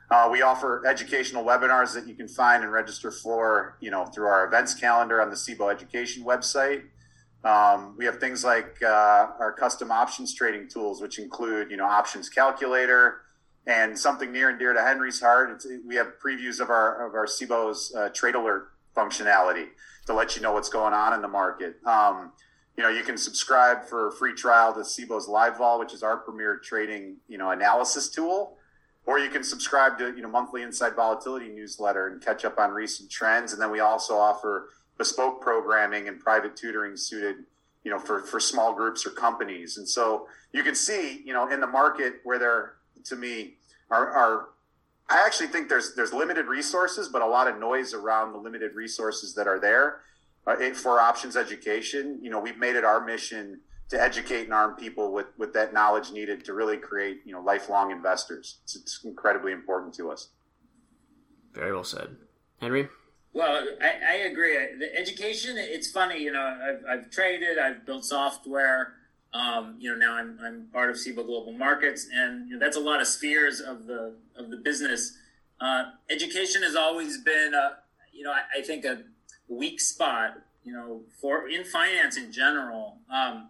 Uh, 0.10 0.30
we 0.32 0.42
offer 0.42 0.86
educational 0.88 1.44
webinars 1.44 1.94
that 1.94 2.08
you 2.08 2.16
can 2.16 2.28
find 2.28 2.64
and 2.64 2.72
register 2.72 3.12
for, 3.12 3.78
you 3.82 3.92
know, 3.92 4.06
through 4.06 4.28
our 4.28 4.48
events 4.48 4.74
calendar 4.74 5.22
on 5.22 5.30
the 5.30 5.36
Cboe 5.36 5.72
Education 5.72 6.24
website. 6.24 6.84
Um, 7.44 7.96
we 7.98 8.06
have 8.06 8.18
things 8.20 8.44
like 8.44 8.82
uh, 8.82 9.28
our 9.40 9.54
custom 9.58 9.92
options 9.92 10.34
trading 10.34 10.70
tools, 10.70 11.02
which 11.02 11.20
include, 11.20 11.70
you 11.70 11.78
know, 11.78 11.86
options 11.86 12.30
calculator 12.30 13.22
and 13.66 13.98
something 14.00 14.32
near 14.32 14.50
and 14.50 14.58
dear 14.58 14.74
to 14.74 14.82
Henry's 14.82 15.20
heart. 15.20 15.62
We 15.86 15.96
have 15.96 16.14
previews 16.24 16.62
of 16.62 16.70
our 16.70 17.08
of 17.08 17.14
our 17.14 17.26
Cboe's 17.26 17.94
uh, 17.96 18.10
trade 18.10 18.36
alert 18.36 18.70
functionality 18.96 19.68
to 20.06 20.14
let 20.14 20.36
you 20.36 20.42
know 20.42 20.54
what's 20.54 20.70
going 20.70 20.94
on 20.94 21.14
in 21.14 21.22
the 21.22 21.28
market. 21.28 21.76
Um, 21.86 22.32
you 22.78 22.84
know, 22.84 22.90
you 22.90 23.04
can 23.04 23.18
subscribe 23.18 23.84
for 23.84 24.08
a 24.08 24.12
free 24.12 24.34
trial 24.34 24.74
to 24.74 24.80
Cboe's 24.80 25.28
Live 25.28 25.58
Vol, 25.58 25.80
which 25.80 25.94
is 25.94 26.02
our 26.02 26.18
premier 26.18 26.58
trading, 26.58 27.18
you 27.28 27.38
know, 27.38 27.52
analysis 27.52 28.10
tool 28.10 28.57
or 29.08 29.18
you 29.18 29.30
can 29.30 29.44
subscribe 29.44 29.98
to 29.98 30.16
you 30.16 30.22
know 30.22 30.30
monthly 30.30 30.62
inside 30.62 30.96
volatility 30.96 31.48
newsletter 31.48 32.10
and 32.10 32.24
catch 32.24 32.46
up 32.46 32.60
on 32.60 32.72
recent 32.72 33.10
trends. 33.10 33.54
And 33.54 33.62
then 33.62 33.72
we 33.72 33.80
also 33.80 34.16
offer 34.16 34.70
bespoke 34.98 35.42
programming 35.42 36.08
and 36.08 36.20
private 36.20 36.56
tutoring 36.56 36.96
suited 36.96 37.38
you 37.84 37.90
know 37.90 37.98
for 37.98 38.20
for 38.20 38.40
small 38.40 38.76
groups 38.76 39.08
or 39.08 39.10
companies. 39.12 39.78
And 39.78 39.88
so 39.88 40.28
you 40.52 40.62
can 40.62 40.76
see 40.76 41.24
you 41.26 41.34
know 41.34 41.50
in 41.50 41.60
the 41.60 41.68
market 41.68 42.16
where 42.24 42.38
there 42.38 42.74
to 43.06 43.16
me 43.16 43.54
are, 43.90 44.10
are 44.10 44.50
i 45.10 45.26
actually 45.26 45.48
think 45.48 45.70
there's 45.70 45.96
there's 45.96 46.12
limited 46.12 46.48
resources 46.48 47.08
but 47.08 47.22
a 47.22 47.26
lot 47.26 47.48
of 47.48 47.58
noise 47.58 47.94
around 47.94 48.34
the 48.34 48.38
limited 48.38 48.76
resources 48.76 49.34
that 49.34 49.48
are 49.48 49.60
there 49.60 50.02
uh, 50.46 50.56
for 50.74 51.00
options 51.00 51.38
education. 51.38 52.20
You 52.22 52.30
know 52.30 52.40
we've 52.40 52.58
made 52.58 52.76
it 52.76 52.84
our 52.84 53.06
mission 53.06 53.62
to 53.90 54.02
educate 54.02 54.44
and 54.44 54.54
arm 54.54 54.76
people 54.76 55.12
with 55.14 55.28
with 55.38 55.54
that 55.54 55.74
knowledge 55.74 56.12
needed 56.12 56.44
to 56.46 56.54
really 56.54 56.78
create 56.78 57.22
you 57.26 57.32
know 57.32 57.42
lifelong 57.42 57.92
investors. 57.92 58.60
It's, 58.64 58.76
it's 58.76 59.00
incredibly 59.04 59.52
important 59.52 59.94
to 59.96 60.12
us. 60.12 60.30
Very 61.54 61.74
well 61.74 61.84
said, 61.84 62.16
Henry. 62.62 62.88
Well, 63.34 63.68
I, 63.82 64.14
I 64.14 64.14
agree. 64.26 64.58
The 64.80 64.96
education, 64.98 65.58
it's 65.58 65.92
funny, 65.92 66.20
you 66.20 66.32
know, 66.32 66.42
I've, 66.42 66.84
I've 66.90 67.12
traded, 67.12 67.60
I've 67.60 67.86
built 67.86 68.04
software. 68.04 68.94
Um, 69.32 69.76
you 69.78 69.92
know, 69.92 69.98
now 69.98 70.16
I'm, 70.16 70.40
I'm 70.44 70.68
part 70.74 70.90
of 70.90 70.96
Cboe 70.96 71.26
Global 71.26 71.52
Markets, 71.52 72.08
and 72.12 72.50
you 72.50 72.56
know, 72.58 72.60
that's 72.60 72.78
a 72.78 72.80
lot 72.80 73.00
of 73.00 73.08
spheres 73.08 73.60
of 73.60 73.86
the 73.86 74.16
of 74.38 74.50
the 74.50 74.58
business. 74.58 75.18
Uh, 75.60 75.92
education 76.10 76.64
has 76.64 76.76
always 76.76 77.22
been, 77.22 77.54
a, 77.54 77.78
you 78.12 78.24
know, 78.24 78.32
I, 78.32 78.60
I, 78.60 78.62
think 78.62 78.86
a 78.86 79.04
weak 79.48 79.82
spot, 79.82 80.38
you 80.64 80.72
know, 80.72 81.02
for 81.20 81.48
in 81.48 81.64
finance 81.64 82.18
in 82.18 82.32
general. 82.32 82.98
Um, 83.12 83.50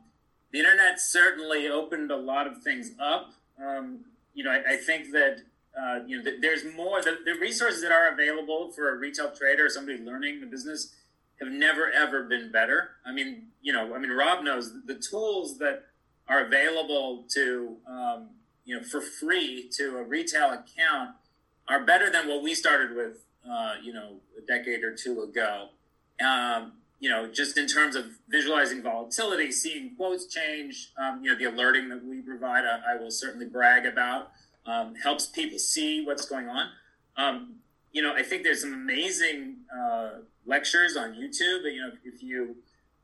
the 0.51 0.59
internet 0.59 0.99
certainly 0.99 1.67
opened 1.67 2.11
a 2.11 2.15
lot 2.15 2.47
of 2.47 2.61
things 2.63 2.91
up. 2.99 3.33
Um, 3.63 4.05
you 4.33 4.43
know, 4.43 4.51
I, 4.51 4.73
I 4.73 4.77
think 4.77 5.11
that 5.11 5.41
uh, 5.79 5.99
you 6.05 6.17
know 6.17 6.23
th- 6.23 6.41
there's 6.41 6.63
more. 6.75 7.01
The, 7.01 7.17
the, 7.25 7.33
resources 7.39 7.81
that 7.81 7.91
are 7.91 8.11
available 8.11 8.71
for 8.71 8.93
a 8.93 8.97
retail 8.97 9.31
trader 9.31 9.65
or 9.65 9.69
somebody 9.69 9.99
learning 9.99 10.41
the 10.41 10.47
business 10.47 10.95
have 11.39 11.49
never 11.49 11.91
ever 11.91 12.23
been 12.23 12.51
better. 12.51 12.91
I 13.05 13.11
mean, 13.11 13.47
you 13.61 13.73
know, 13.73 13.93
I 13.93 13.99
mean, 13.99 14.11
Rob 14.11 14.43
knows 14.43 14.71
the 14.85 14.95
tools 14.95 15.57
that 15.59 15.83
are 16.27 16.45
available 16.45 17.25
to 17.33 17.77
um, 17.87 18.29
you 18.65 18.77
know 18.77 18.83
for 18.83 19.01
free 19.01 19.69
to 19.77 19.97
a 19.97 20.03
retail 20.03 20.51
account 20.51 21.11
are 21.67 21.83
better 21.83 22.09
than 22.09 22.27
what 22.27 22.41
we 22.43 22.53
started 22.53 22.95
with. 22.95 23.23
Uh, 23.49 23.75
you 23.81 23.93
know, 23.93 24.17
a 24.37 24.41
decade 24.41 24.83
or 24.83 24.93
two 24.93 25.21
ago. 25.21 25.69
Um, 26.19 26.73
you 26.99 27.09
know, 27.09 27.29
just 27.31 27.57
in 27.57 27.67
terms 27.67 27.95
of 27.95 28.05
visualizing 28.27 28.81
volatility, 28.81 29.51
seeing 29.51 29.95
quotes 29.95 30.25
change, 30.25 30.91
um, 30.97 31.23
you 31.23 31.31
know, 31.31 31.37
the 31.37 31.45
alerting 31.45 31.89
that 31.89 32.03
we 32.03 32.21
provide, 32.21 32.63
I, 32.65 32.93
I 32.93 32.97
will 32.97 33.11
certainly 33.11 33.45
brag 33.45 33.85
about, 33.85 34.31
um, 34.65 34.95
helps 34.95 35.27
people 35.27 35.59
see 35.59 36.03
what's 36.03 36.25
going 36.25 36.47
on. 36.47 36.69
Um, 37.15 37.55
you 37.91 38.01
know, 38.01 38.13
I 38.13 38.23
think 38.23 38.43
there's 38.43 38.61
some 38.61 38.73
amazing 38.73 39.57
uh, 39.75 40.09
lectures 40.45 40.97
on 40.97 41.13
YouTube. 41.13 41.71
You 41.71 41.81
know, 41.81 41.91
if 42.03 42.21
you 42.21 42.55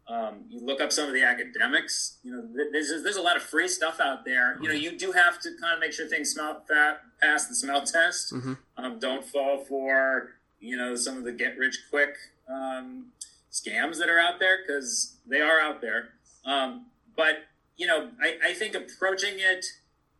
um, 0.07 0.45
you 0.49 0.59
look 0.59 0.81
up 0.81 0.91
some 0.91 1.07
of 1.07 1.13
the 1.13 1.23
academics, 1.23 2.17
you 2.23 2.31
know, 2.31 2.43
there's 2.71 2.91
there's 3.03 3.15
a 3.15 3.21
lot 3.21 3.37
of 3.37 3.43
free 3.43 3.67
stuff 3.67 3.99
out 3.99 4.25
there. 4.25 4.61
You 4.61 4.67
know, 4.67 4.75
you 4.75 4.97
do 4.97 5.11
have 5.13 5.39
to 5.41 5.49
kind 5.61 5.73
of 5.73 5.79
make 5.79 5.93
sure 5.93 6.07
things 6.07 6.31
smell 6.31 6.61
fat, 6.67 7.01
pass 7.21 7.47
the 7.47 7.55
smell 7.55 7.81
test. 7.81 8.33
Mm-hmm. 8.33 8.53
Um, 8.77 8.99
don't 8.99 9.25
fall 9.25 9.59
for 9.59 10.31
you 10.59 10.77
know 10.77 10.95
some 10.95 11.17
of 11.17 11.23
the 11.23 11.31
get 11.31 11.57
rich 11.57 11.77
quick 11.89 12.15
um, 12.49 13.05
scams 13.53 13.99
that 13.99 14.09
are 14.09 14.19
out 14.19 14.39
there 14.39 14.57
because 14.65 15.17
they 15.27 15.39
are 15.39 15.61
out 15.61 15.79
there. 15.79 16.09
Um, 16.45 16.87
but 17.15 17.45
you 17.77 17.87
know, 17.87 18.09
I, 18.21 18.49
I 18.49 18.53
think 18.53 18.75
approaching 18.75 19.35
it 19.37 19.65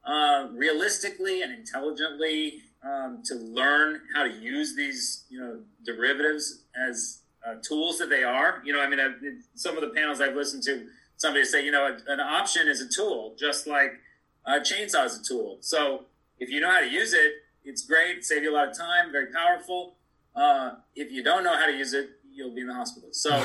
uh, 0.06 0.48
realistically 0.54 1.42
and 1.42 1.52
intelligently 1.52 2.62
um, 2.84 3.22
to 3.26 3.36
learn 3.36 4.02
how 4.16 4.24
to 4.24 4.30
use 4.30 4.76
these 4.76 5.26
you 5.30 5.40
know 5.40 5.60
derivatives 5.86 6.64
as 6.88 7.20
uh, 7.46 7.56
tools 7.62 7.98
that 7.98 8.10
they 8.10 8.24
are. 8.24 8.62
You 8.64 8.74
know, 8.74 8.82
I 8.82 8.90
mean, 8.90 9.00
I've, 9.00 9.16
some 9.56 9.76
of 9.76 9.82
the 9.82 9.90
panels 9.90 10.22
I've 10.22 10.36
listened 10.36 10.64
to, 10.64 10.88
somebody 11.18 11.46
say, 11.46 11.66
you 11.66 11.72
know, 11.72 11.98
an 12.08 12.20
option 12.20 12.68
is 12.68 12.82
a 12.82 12.88
tool, 12.88 13.36
just 13.38 13.68
like 13.68 13.94
a 14.46 14.60
chainsaw 14.60 15.06
is 15.06 15.20
a 15.20 15.24
tool. 15.24 15.58
So 15.62 16.06
if 16.40 16.50
you 16.50 16.60
know 16.60 16.70
how 16.70 16.80
to 16.80 16.90
use 16.90 17.14
it, 17.14 17.34
it's 17.66 17.86
great, 17.86 18.26
save 18.26 18.44
you 18.44 18.52
a 18.52 18.56
lot 18.56 18.70
of 18.70 18.78
time, 18.78 19.12
very 19.12 19.28
powerful. 19.28 19.96
Uh, 20.36 20.76
if 20.96 21.12
you 21.12 21.24
don't 21.24 21.44
know 21.44 21.56
how 21.56 21.66
to 21.66 21.74
use 21.74 21.94
it, 21.94 22.10
you'll 22.34 22.54
be 22.54 22.62
in 22.62 22.68
the 22.68 22.74
hospital. 22.74 23.10
So, 23.12 23.36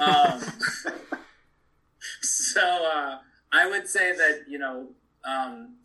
um, 0.00 0.40
so 2.22 2.60
uh, 2.60 3.18
I 3.52 3.68
would 3.68 3.88
say 3.88 4.16
that 4.16 4.44
you 4.48 4.58
know, 4.58 4.88
um, 5.24 5.76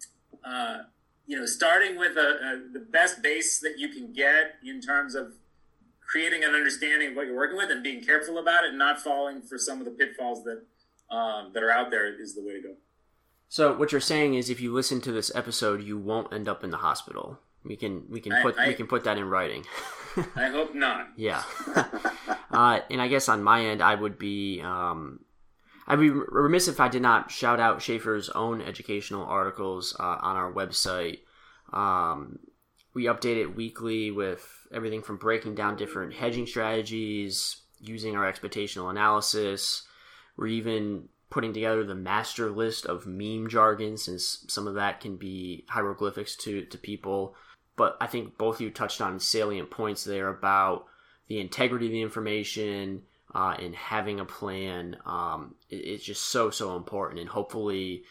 uh, 0.43 0.79
you 1.25 1.37
know, 1.37 1.45
starting 1.45 1.97
with 1.97 2.17
a, 2.17 2.19
a, 2.19 2.73
the 2.73 2.79
best 2.79 3.21
base 3.21 3.59
that 3.59 3.77
you 3.77 3.89
can 3.89 4.13
get 4.13 4.55
in 4.65 4.81
terms 4.81 5.15
of 5.15 5.33
creating 6.07 6.43
an 6.43 6.55
understanding 6.55 7.09
of 7.09 7.15
what 7.15 7.27
you're 7.27 7.35
working 7.35 7.57
with 7.57 7.69
and 7.69 7.83
being 7.83 8.03
careful 8.03 8.37
about 8.39 8.63
it 8.63 8.69
and 8.69 8.77
not 8.77 8.99
falling 8.99 9.41
for 9.41 9.57
some 9.57 9.79
of 9.79 9.85
the 9.85 9.91
pitfalls 9.91 10.43
that 10.43 10.63
um, 11.15 11.51
that 11.53 11.63
are 11.63 11.71
out 11.71 11.91
there 11.91 12.19
is 12.19 12.35
the 12.35 12.41
way 12.41 12.53
to 12.53 12.61
go. 12.61 12.73
So 13.49 13.77
what 13.77 13.91
you're 13.91 14.01
saying 14.01 14.33
is, 14.33 14.49
if 14.49 14.59
you 14.59 14.73
listen 14.73 14.99
to 15.01 15.11
this 15.11 15.33
episode, 15.33 15.81
you 15.81 15.97
won't 15.97 16.33
end 16.33 16.49
up 16.49 16.63
in 16.63 16.69
the 16.69 16.77
hospital. 16.77 17.39
We 17.63 17.75
can 17.75 18.05
we 18.09 18.19
can 18.19 18.33
put 18.41 18.57
I, 18.57 18.65
I, 18.65 18.67
we 18.69 18.73
can 18.73 18.87
put 18.87 19.03
that 19.05 19.17
in 19.17 19.25
writing. 19.29 19.65
I 20.35 20.47
hope 20.47 20.73
not. 20.73 21.09
Yeah. 21.15 21.43
uh, 22.51 22.79
and 22.89 23.01
I 23.01 23.07
guess 23.07 23.29
on 23.29 23.43
my 23.43 23.65
end, 23.65 23.81
I 23.81 23.95
would 23.95 24.17
be 24.17 24.61
um, 24.61 25.19
I'd 25.87 25.99
be 25.99 26.09
remiss 26.09 26.67
if 26.67 26.79
I 26.79 26.89
did 26.89 27.01
not 27.01 27.31
shout 27.31 27.59
out 27.59 27.81
Schaeffer's 27.81 28.29
own 28.29 28.61
educational 28.61 29.25
articles 29.25 29.95
uh, 29.99 30.17
on 30.21 30.35
our 30.35 30.51
website. 30.51 31.19
Um, 31.71 32.39
we 32.93 33.05
update 33.05 33.37
it 33.37 33.55
weekly 33.55 34.11
with 34.11 34.45
everything 34.73 35.01
from 35.01 35.17
breaking 35.17 35.55
down 35.55 35.77
different 35.77 36.13
hedging 36.13 36.45
strategies, 36.45 37.61
using 37.79 38.15
our 38.15 38.31
expectational 38.31 38.89
analysis. 38.89 39.83
We're 40.35 40.47
even 40.47 41.09
putting 41.29 41.53
together 41.53 41.83
the 41.83 41.95
master 41.95 42.49
list 42.49 42.85
of 42.85 43.05
meme 43.05 43.47
jargon, 43.49 43.97
since 43.97 44.45
some 44.47 44.67
of 44.67 44.75
that 44.75 44.99
can 44.99 45.15
be 45.15 45.65
hieroglyphics 45.69 46.35
to, 46.37 46.65
to 46.65 46.77
people 46.77 47.35
but 47.77 47.95
I 48.01 48.07
think 48.07 48.37
both 48.37 48.55
of 48.55 48.61
you 48.61 48.69
touched 48.69 48.99
on 48.99 49.19
salient 49.19 49.71
points 49.71 50.03
there 50.03 50.27
about 50.27 50.85
the 51.29 51.39
integrity 51.39 51.85
of 51.85 51.91
the 51.93 52.01
information, 52.01 53.03
uh, 53.33 53.55
and 53.59 53.75
having 53.75 54.19
a 54.19 54.25
plan 54.25 54.97
um, 55.05 55.55
is 55.69 56.03
just 56.03 56.25
so 56.25 56.49
so 56.49 56.75
important. 56.75 57.19
And 57.19 57.29
hopefully, 57.29 58.03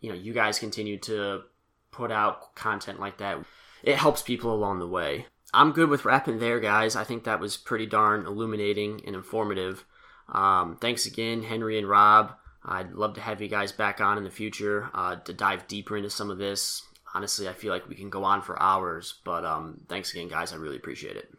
you 0.00 0.10
know, 0.10 0.16
you 0.16 0.32
guys 0.32 0.58
continue 0.58 0.98
to 1.00 1.42
put 1.90 2.12
out 2.12 2.54
content 2.54 3.00
like 3.00 3.18
that. 3.18 3.38
It 3.82 3.96
helps 3.96 4.22
people 4.22 4.52
along 4.52 4.78
the 4.78 4.86
way. 4.86 5.26
I'm 5.54 5.72
good 5.72 5.88
with 5.88 6.04
wrapping 6.04 6.38
there, 6.38 6.60
guys. 6.60 6.96
I 6.96 7.04
think 7.04 7.24
that 7.24 7.40
was 7.40 7.56
pretty 7.56 7.86
darn 7.86 8.26
illuminating 8.26 9.00
and 9.06 9.16
informative. 9.16 9.84
Um, 10.28 10.76
thanks 10.80 11.06
again, 11.06 11.42
Henry 11.42 11.78
and 11.78 11.88
Rob. 11.88 12.32
I'd 12.64 12.92
love 12.92 13.14
to 13.14 13.20
have 13.20 13.40
you 13.40 13.48
guys 13.48 13.70
back 13.70 14.00
on 14.00 14.18
in 14.18 14.24
the 14.24 14.30
future 14.30 14.90
uh, 14.92 15.16
to 15.16 15.32
dive 15.32 15.68
deeper 15.68 15.96
into 15.96 16.10
some 16.10 16.30
of 16.30 16.38
this. 16.38 16.82
Honestly, 17.16 17.48
I 17.48 17.54
feel 17.54 17.72
like 17.72 17.88
we 17.88 17.94
can 17.94 18.10
go 18.10 18.24
on 18.24 18.42
for 18.42 18.60
hours, 18.60 19.14
but 19.24 19.42
um, 19.42 19.80
thanks 19.88 20.12
again, 20.12 20.28
guys. 20.28 20.52
I 20.52 20.56
really 20.56 20.76
appreciate 20.76 21.16
it. 21.16 21.32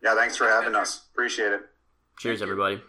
Yeah, 0.00 0.14
thanks 0.14 0.36
for 0.36 0.46
having 0.46 0.76
us. 0.76 1.08
Appreciate 1.12 1.50
it. 1.50 1.62
Cheers, 2.16 2.40
everybody. 2.40 2.80